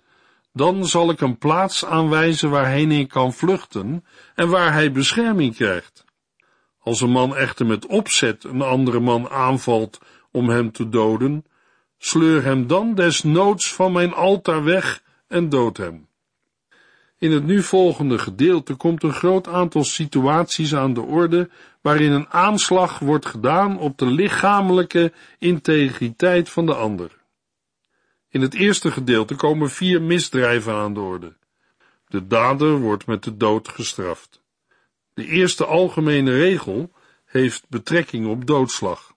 dan 0.52 0.86
zal 0.86 1.10
ik 1.10 1.20
een 1.20 1.38
plaats 1.38 1.84
aanwijzen 1.84 2.50
waarheen 2.50 2.90
hij 2.90 3.06
kan 3.06 3.32
vluchten 3.32 4.04
en 4.34 4.48
waar 4.48 4.72
hij 4.72 4.92
bescherming 4.92 5.54
krijgt. 5.54 6.04
Als 6.78 7.00
een 7.00 7.10
man 7.10 7.36
echter 7.36 7.66
met 7.66 7.86
opzet 7.86 8.44
een 8.44 8.62
andere 8.62 9.00
man 9.00 9.28
aanvalt 9.28 9.98
om 10.30 10.48
hem 10.48 10.72
te 10.72 10.88
doden, 10.88 11.44
sleur 11.98 12.44
hem 12.44 12.66
dan 12.66 12.94
desnoods 12.94 13.74
van 13.74 13.92
mijn 13.92 14.14
altaar 14.14 14.64
weg 14.64 15.06
en 15.28 15.48
dood 15.48 15.76
hem. 15.76 16.08
In 17.18 17.32
het 17.32 17.44
nu 17.44 17.62
volgende 17.62 18.18
gedeelte 18.18 18.74
komt 18.74 19.02
een 19.02 19.12
groot 19.12 19.48
aantal 19.48 19.84
situaties 19.84 20.74
aan 20.74 20.94
de 20.94 21.00
orde 21.00 21.50
waarin 21.80 22.12
een 22.12 22.28
aanslag 22.28 22.98
wordt 22.98 23.26
gedaan 23.26 23.78
op 23.78 23.98
de 23.98 24.06
lichamelijke 24.06 25.12
integriteit 25.38 26.48
van 26.48 26.66
de 26.66 26.74
ander. 26.74 27.16
In 28.28 28.40
het 28.40 28.54
eerste 28.54 28.90
gedeelte 28.90 29.34
komen 29.34 29.70
vier 29.70 30.02
misdrijven 30.02 30.74
aan 30.74 30.94
de 30.94 31.00
orde. 31.00 31.36
De 32.08 32.26
dader 32.26 32.78
wordt 32.78 33.06
met 33.06 33.24
de 33.24 33.36
dood 33.36 33.68
gestraft. 33.68 34.42
De 35.14 35.26
eerste 35.26 35.64
algemene 35.64 36.30
regel 36.30 36.92
heeft 37.24 37.64
betrekking 37.68 38.26
op 38.26 38.46
doodslag. 38.46 39.14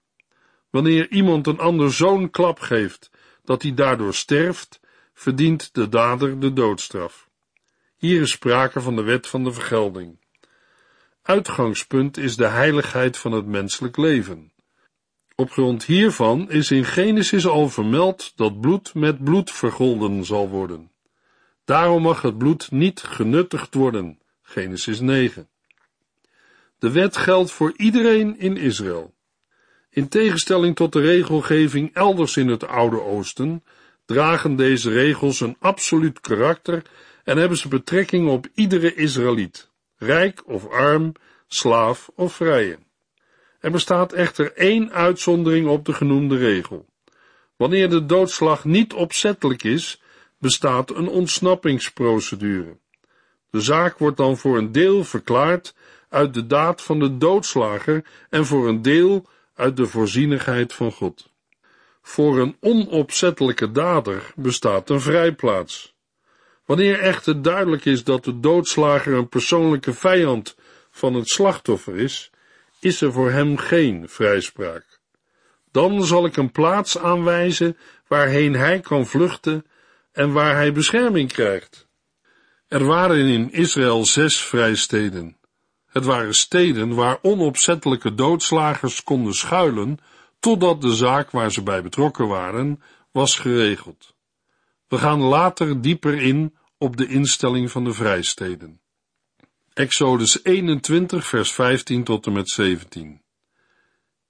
Wanneer 0.70 1.10
iemand 1.10 1.48
een 1.48 1.60
ander 1.60 1.94
zo'n 1.94 2.30
klap 2.30 2.60
geeft 2.60 3.12
dat 3.44 3.62
hij 3.62 3.74
daardoor 3.74 4.14
sterft, 4.14 4.80
verdient 5.22 5.74
de 5.74 5.90
dader 5.90 6.40
de 6.40 6.54
doodstraf. 6.54 7.30
Hier 7.98 8.22
is 8.22 8.32
sprake 8.32 8.82
van 8.82 8.96
de 8.96 9.02
wet 9.02 9.28
van 9.28 9.44
de 9.44 9.52
vergelding. 9.52 10.20
Uitgangspunt 11.22 12.18
is 12.18 12.36
de 12.36 12.48
heiligheid 12.48 13.18
van 13.18 13.32
het 13.32 13.46
menselijk 13.46 13.98
leven. 13.98 14.52
Op 15.36 15.52
grond 15.52 15.86
hiervan 15.86 16.52
is 16.52 16.72
in 16.72 16.86
Genesis 16.86 17.48
al 17.48 17.70
vermeld 17.70 18.34
dat 18.36 18.62
bloed 18.62 18.94
met 18.94 19.24
bloed 19.24 19.52
vergolden 19.52 20.26
zal 20.26 20.50
worden. 20.50 20.92
Daarom 21.66 22.02
mag 22.02 22.22
het 22.22 22.38
bloed 22.38 22.72
niet 22.72 23.02
genuttigd 23.02 23.74
worden. 23.74 24.20
Genesis 24.42 25.00
9. 25.00 25.50
De 26.80 26.92
wet 26.92 27.18
geldt 27.18 27.52
voor 27.52 27.74
iedereen 27.76 28.40
in 28.40 28.58
Israël. 28.58 29.14
In 29.90 30.08
tegenstelling 30.08 30.76
tot 30.76 30.94
de 30.94 31.02
regelgeving 31.02 31.94
elders 31.94 32.38
in 32.38 32.48
het 32.48 32.68
Oude 32.68 33.02
Oosten, 33.02 33.64
dragen 34.12 34.56
deze 34.56 34.90
regels 34.90 35.40
een 35.40 35.56
absoluut 35.60 36.20
karakter 36.20 36.82
en 37.24 37.38
hebben 37.38 37.58
ze 37.58 37.68
betrekking 37.68 38.30
op 38.30 38.48
iedere 38.54 38.96
Israëliet, 38.96 39.70
rijk 39.98 40.42
of 40.46 40.70
arm, 40.70 41.14
slaaf 41.48 42.10
of 42.16 42.34
vrije. 42.34 42.78
Er 43.60 43.72
bestaat 43.72 44.14
echter 44.14 44.54
één 44.54 44.92
uitzondering 44.92 45.68
op 45.68 45.86
de 45.86 45.94
genoemde 45.94 46.38
regel. 46.38 46.86
Wanneer 47.56 47.90
de 47.90 48.06
doodslag 48.06 48.66
niet 48.66 48.94
opzettelijk 48.94 49.64
is, 49.64 50.02
bestaat 50.38 50.90
een 50.96 51.08
ontsnappingsprocedure. 51.08 52.78
De 53.50 53.62
zaak 53.62 53.98
wordt 53.98 54.18
dan 54.18 54.38
voor 54.38 54.58
een 54.58 54.72
deel 54.72 55.04
verklaard 55.04 55.76
uit 56.10 56.34
de 56.34 56.48
daad 56.48 56.82
van 56.82 57.00
de 57.00 57.18
doodslager 57.18 58.06
en 58.30 58.46
voor 58.46 58.68
een 58.68 58.82
deel 58.82 59.26
uit 59.56 59.78
de 59.78 59.86
voorzienigheid 59.86 60.74
van 60.74 60.92
God. 60.92 61.31
Voor 62.02 62.40
een 62.40 62.58
onopzettelijke 62.60 63.72
dader 63.72 64.34
bestaat 64.36 64.90
een 64.90 65.02
vrijplaats. 65.02 65.96
Wanneer 66.66 67.00
echter 67.00 67.42
duidelijk 67.42 67.86
is 67.86 68.04
dat 68.04 68.24
de 68.24 68.40
doodslager 68.40 69.14
een 69.14 69.30
persoonlijke 69.30 69.94
vijand 69.94 70.56
van 70.92 71.14
het 71.14 71.30
slachtoffer 71.30 71.98
is, 71.98 72.32
is 72.80 73.02
er 73.02 73.12
voor 73.12 73.32
hem 73.32 73.58
geen 73.58 74.10
vrijspraak. 74.10 75.00
Dan 75.72 76.04
zal 76.04 76.26
ik 76.26 76.38
een 76.38 76.52
plaats 76.52 76.98
aanwijzen 76.98 77.78
waarheen 78.08 78.54
hij 78.54 78.80
kan 78.80 79.06
vluchten 79.06 79.66
en 80.12 80.32
waar 80.32 80.56
hij 80.56 80.74
bescherming 80.74 81.32
krijgt. 81.32 81.88
Er 82.68 82.86
waren 82.86 83.28
in 83.28 83.52
Israël 83.52 84.06
zes 84.06 84.42
vrijsteden. 84.42 85.38
Het 85.86 86.06
waren 86.06 86.36
steden 86.36 86.96
waar 86.96 87.18
onopzettelijke 87.22 88.16
doodslagers 88.16 89.04
konden 89.04 89.34
schuilen, 89.34 90.00
totdat 90.42 90.82
de 90.82 90.94
zaak 90.94 91.32
waar 91.32 91.52
ze 91.52 91.64
bij 91.64 91.84
betrokken 91.84 92.28
waren 92.28 92.82
was 93.12 93.36
geregeld. 93.36 94.16
We 94.88 94.98
gaan 94.98 95.22
later 95.22 95.82
dieper 95.82 96.22
in 96.22 96.58
op 96.78 96.98
de 96.98 97.08
instelling 97.08 97.72
van 97.72 97.84
de 97.84 97.94
vrijsteden. 97.94 98.82
Exodus 99.74 100.44
21, 100.44 101.28
vers 101.28 101.52
15 101.52 102.04
tot 102.04 102.26
en 102.26 102.34
met 102.34 102.50
17. 102.50 103.22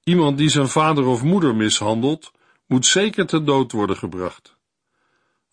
Iemand 0.03 0.37
die 0.37 0.49
zijn 0.49 0.69
vader 0.69 1.05
of 1.05 1.23
moeder 1.23 1.55
mishandelt, 1.55 2.31
moet 2.67 2.85
zeker 2.85 3.27
ter 3.27 3.45
dood 3.45 3.71
worden 3.71 3.97
gebracht. 3.97 4.55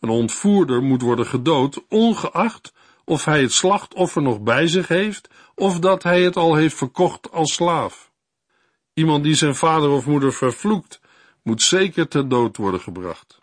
Een 0.00 0.08
ontvoerder 0.08 0.82
moet 0.82 1.02
worden 1.02 1.26
gedood, 1.26 1.84
ongeacht 1.88 2.72
of 3.04 3.24
hij 3.24 3.40
het 3.40 3.52
slachtoffer 3.52 4.22
nog 4.22 4.40
bij 4.40 4.66
zich 4.66 4.88
heeft 4.88 5.28
of 5.54 5.78
dat 5.78 6.02
hij 6.02 6.22
het 6.22 6.36
al 6.36 6.54
heeft 6.54 6.76
verkocht 6.76 7.30
als 7.30 7.52
slaaf. 7.52 8.07
Iemand 8.98 9.24
die 9.24 9.34
zijn 9.34 9.54
vader 9.54 9.90
of 9.90 10.06
moeder 10.06 10.32
vervloekt, 10.32 11.00
moet 11.42 11.62
zeker 11.62 12.08
ter 12.08 12.28
dood 12.28 12.56
worden 12.56 12.80
gebracht. 12.80 13.38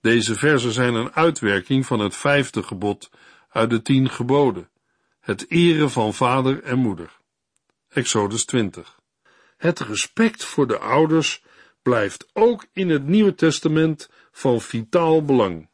Deze 0.00 0.34
verzen 0.34 0.72
zijn 0.72 0.94
een 0.94 1.12
uitwerking 1.12 1.86
van 1.86 2.00
het 2.00 2.16
vijfde 2.16 2.62
gebod 2.62 3.10
uit 3.48 3.70
de 3.70 3.82
tien 3.82 4.10
geboden, 4.10 4.70
het 5.20 5.50
eren 5.50 5.90
van 5.90 6.14
vader 6.14 6.62
en 6.62 6.78
moeder. 6.78 7.18
Exodus 7.88 8.44
20. 8.44 9.00
Het 9.56 9.80
respect 9.80 10.44
voor 10.44 10.66
de 10.66 10.78
ouders 10.78 11.42
blijft 11.82 12.28
ook 12.32 12.66
in 12.72 12.88
het 12.88 13.06
Nieuwe 13.06 13.34
Testament 13.34 14.10
van 14.32 14.60
vitaal 14.60 15.24
belang. 15.24 15.68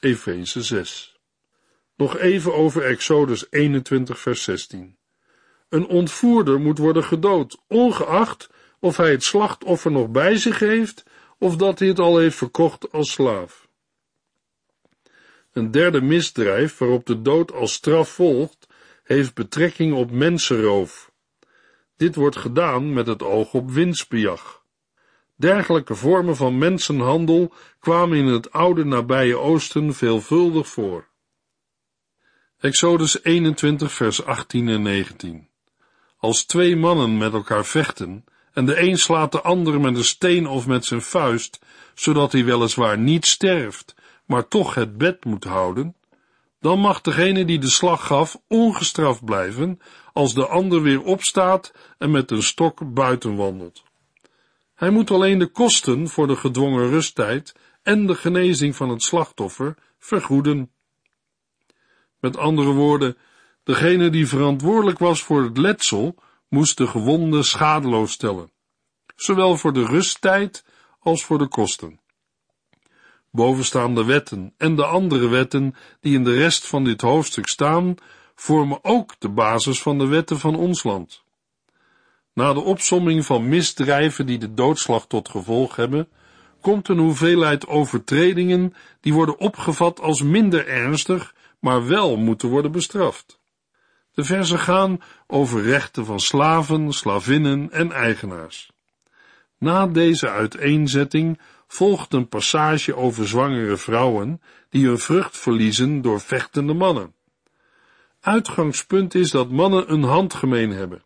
Efeze 0.00 0.62
6. 0.62 1.16
Nog 1.96 2.16
even 2.18 2.54
over 2.54 2.84
Exodus 2.84 3.46
21 3.50 4.18
vers 4.18 4.42
16. 4.42 4.97
Een 5.68 5.86
ontvoerder 5.86 6.60
moet 6.60 6.78
worden 6.78 7.04
gedood, 7.04 7.58
ongeacht 7.66 8.50
of 8.78 8.96
hij 8.96 9.10
het 9.10 9.24
slachtoffer 9.24 9.90
nog 9.90 10.08
bij 10.08 10.36
zich 10.36 10.58
heeft 10.58 11.04
of 11.38 11.56
dat 11.56 11.78
hij 11.78 11.88
het 11.88 11.98
al 11.98 12.18
heeft 12.18 12.36
verkocht 12.36 12.92
als 12.92 13.10
slaaf. 13.10 13.68
Een 15.52 15.70
derde 15.70 16.00
misdrijf 16.00 16.78
waarop 16.78 17.06
de 17.06 17.22
dood 17.22 17.52
als 17.52 17.72
straf 17.72 18.08
volgt, 18.08 18.66
heeft 19.04 19.34
betrekking 19.34 19.94
op 19.94 20.10
mensenroof. 20.10 21.12
Dit 21.96 22.14
wordt 22.14 22.36
gedaan 22.36 22.92
met 22.92 23.06
het 23.06 23.22
oog 23.22 23.54
op 23.54 23.70
winstbejag. 23.70 24.62
Dergelijke 25.34 25.94
vormen 25.94 26.36
van 26.36 26.58
mensenhandel 26.58 27.52
kwamen 27.78 28.18
in 28.18 28.26
het 28.26 28.52
oude 28.52 28.84
nabije 28.84 29.36
Oosten 29.36 29.94
veelvuldig 29.94 30.68
voor. 30.68 31.08
Exodus 32.58 33.24
21 33.24 33.92
vers 33.92 34.24
18 34.24 34.68
en 34.68 34.82
19 34.82 35.47
Als 36.18 36.44
twee 36.44 36.76
mannen 36.76 37.18
met 37.18 37.32
elkaar 37.32 37.64
vechten, 37.64 38.24
en 38.52 38.66
de 38.66 38.80
een 38.80 38.98
slaat 38.98 39.32
de 39.32 39.40
ander 39.40 39.80
met 39.80 39.96
een 39.96 40.04
steen 40.04 40.46
of 40.46 40.66
met 40.66 40.84
zijn 40.84 41.02
vuist, 41.02 41.58
zodat 41.94 42.32
hij 42.32 42.44
weliswaar 42.44 42.98
niet 42.98 43.26
sterft, 43.26 43.94
maar 44.24 44.48
toch 44.48 44.74
het 44.74 44.96
bed 44.96 45.24
moet 45.24 45.44
houden, 45.44 45.96
dan 46.60 46.78
mag 46.78 47.00
degene 47.00 47.44
die 47.44 47.58
de 47.58 47.68
slag 47.68 48.06
gaf 48.06 48.40
ongestraft 48.48 49.24
blijven, 49.24 49.80
als 50.12 50.34
de 50.34 50.46
ander 50.46 50.82
weer 50.82 51.02
opstaat 51.02 51.72
en 51.98 52.10
met 52.10 52.30
een 52.30 52.42
stok 52.42 52.94
buiten 52.94 53.36
wandelt. 53.36 53.82
Hij 54.74 54.90
moet 54.90 55.10
alleen 55.10 55.38
de 55.38 55.46
kosten 55.46 56.08
voor 56.08 56.26
de 56.26 56.36
gedwongen 56.36 56.88
rusttijd 56.88 57.54
en 57.82 58.06
de 58.06 58.14
genezing 58.14 58.76
van 58.76 58.88
het 58.88 59.02
slachtoffer 59.02 59.74
vergoeden. 59.98 60.70
Met 62.20 62.36
andere 62.36 62.70
woorden, 62.70 63.16
degene 63.68 64.10
die 64.10 64.26
verantwoordelijk 64.26 64.98
was 64.98 65.22
voor 65.22 65.42
het 65.42 65.56
letsel, 65.56 66.14
moest 66.48 66.76
de 66.76 66.86
gewonde 66.86 67.42
schadeloos 67.42 68.12
stellen, 68.12 68.50
zowel 69.16 69.56
voor 69.56 69.72
de 69.72 69.86
rusttijd 69.86 70.64
als 71.00 71.24
voor 71.24 71.38
de 71.38 71.48
kosten. 71.48 72.00
Bovenstaande 73.30 74.04
wetten 74.04 74.54
en 74.56 74.76
de 74.76 74.84
andere 74.84 75.28
wetten 75.28 75.74
die 76.00 76.14
in 76.14 76.24
de 76.24 76.34
rest 76.34 76.66
van 76.66 76.84
dit 76.84 77.00
hoofdstuk 77.00 77.46
staan, 77.46 77.94
vormen 78.34 78.84
ook 78.84 79.14
de 79.18 79.28
basis 79.28 79.82
van 79.82 79.98
de 79.98 80.06
wetten 80.06 80.38
van 80.38 80.56
ons 80.56 80.82
land. 80.82 81.24
Na 82.32 82.52
de 82.52 82.60
opsomming 82.60 83.24
van 83.24 83.48
misdrijven 83.48 84.26
die 84.26 84.38
de 84.38 84.54
doodslag 84.54 85.06
tot 85.06 85.28
gevolg 85.28 85.76
hebben, 85.76 86.08
komt 86.60 86.88
een 86.88 86.98
hoeveelheid 86.98 87.66
overtredingen 87.66 88.74
die 89.00 89.12
worden 89.12 89.38
opgevat 89.38 90.00
als 90.00 90.22
minder 90.22 90.66
ernstig, 90.66 91.34
maar 91.60 91.86
wel 91.86 92.16
moeten 92.16 92.48
worden 92.48 92.72
bestraft. 92.72 93.37
De 94.18 94.24
versen 94.24 94.58
gaan 94.58 95.00
over 95.26 95.62
rechten 95.62 96.04
van 96.04 96.20
slaven, 96.20 96.92
slavinnen 96.92 97.70
en 97.70 97.92
eigenaars. 97.92 98.70
Na 99.58 99.86
deze 99.86 100.28
uiteenzetting 100.28 101.38
volgt 101.66 102.12
een 102.12 102.28
passage 102.28 102.96
over 102.96 103.28
zwangere 103.28 103.76
vrouwen 103.76 104.42
die 104.70 104.86
hun 104.86 104.98
vrucht 104.98 105.36
verliezen 105.36 106.02
door 106.02 106.20
vechtende 106.20 106.72
mannen. 106.72 107.14
Uitgangspunt 108.20 109.14
is 109.14 109.30
dat 109.30 109.50
mannen 109.50 109.92
een 109.92 110.02
handgemeen 110.02 110.70
hebben. 110.70 111.02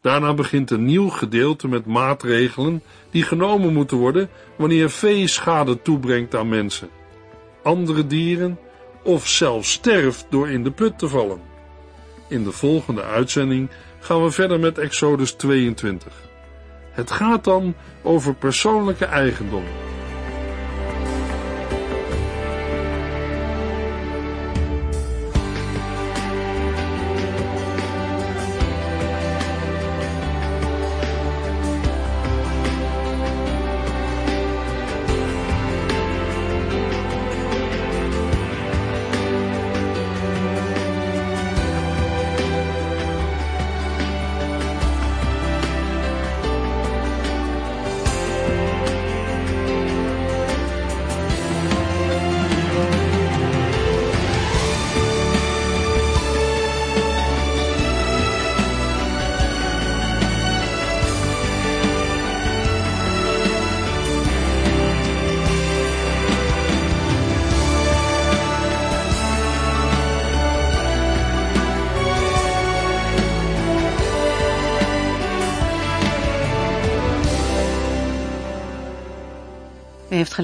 Daarna 0.00 0.34
begint 0.34 0.70
een 0.70 0.84
nieuw 0.84 1.08
gedeelte 1.08 1.68
met 1.68 1.86
maatregelen 1.86 2.82
die 3.10 3.22
genomen 3.22 3.72
moeten 3.72 3.96
worden 3.96 4.30
wanneer 4.56 4.90
vee 4.90 5.26
schade 5.26 5.82
toebrengt 5.82 6.34
aan 6.34 6.48
mensen, 6.48 6.88
andere 7.62 8.06
dieren 8.06 8.58
of 9.02 9.26
zelfs 9.26 9.72
sterft 9.72 10.26
door 10.30 10.48
in 10.48 10.64
de 10.64 10.70
put 10.70 10.98
te 10.98 11.08
vallen. 11.08 11.56
In 12.28 12.44
de 12.44 12.52
volgende 12.52 13.02
uitzending 13.02 13.70
gaan 14.00 14.22
we 14.24 14.30
verder 14.30 14.60
met 14.60 14.78
Exodus 14.78 15.32
22. 15.32 16.12
Het 16.90 17.10
gaat 17.10 17.44
dan 17.44 17.74
over 18.02 18.34
persoonlijke 18.34 19.04
eigendom. 19.04 19.64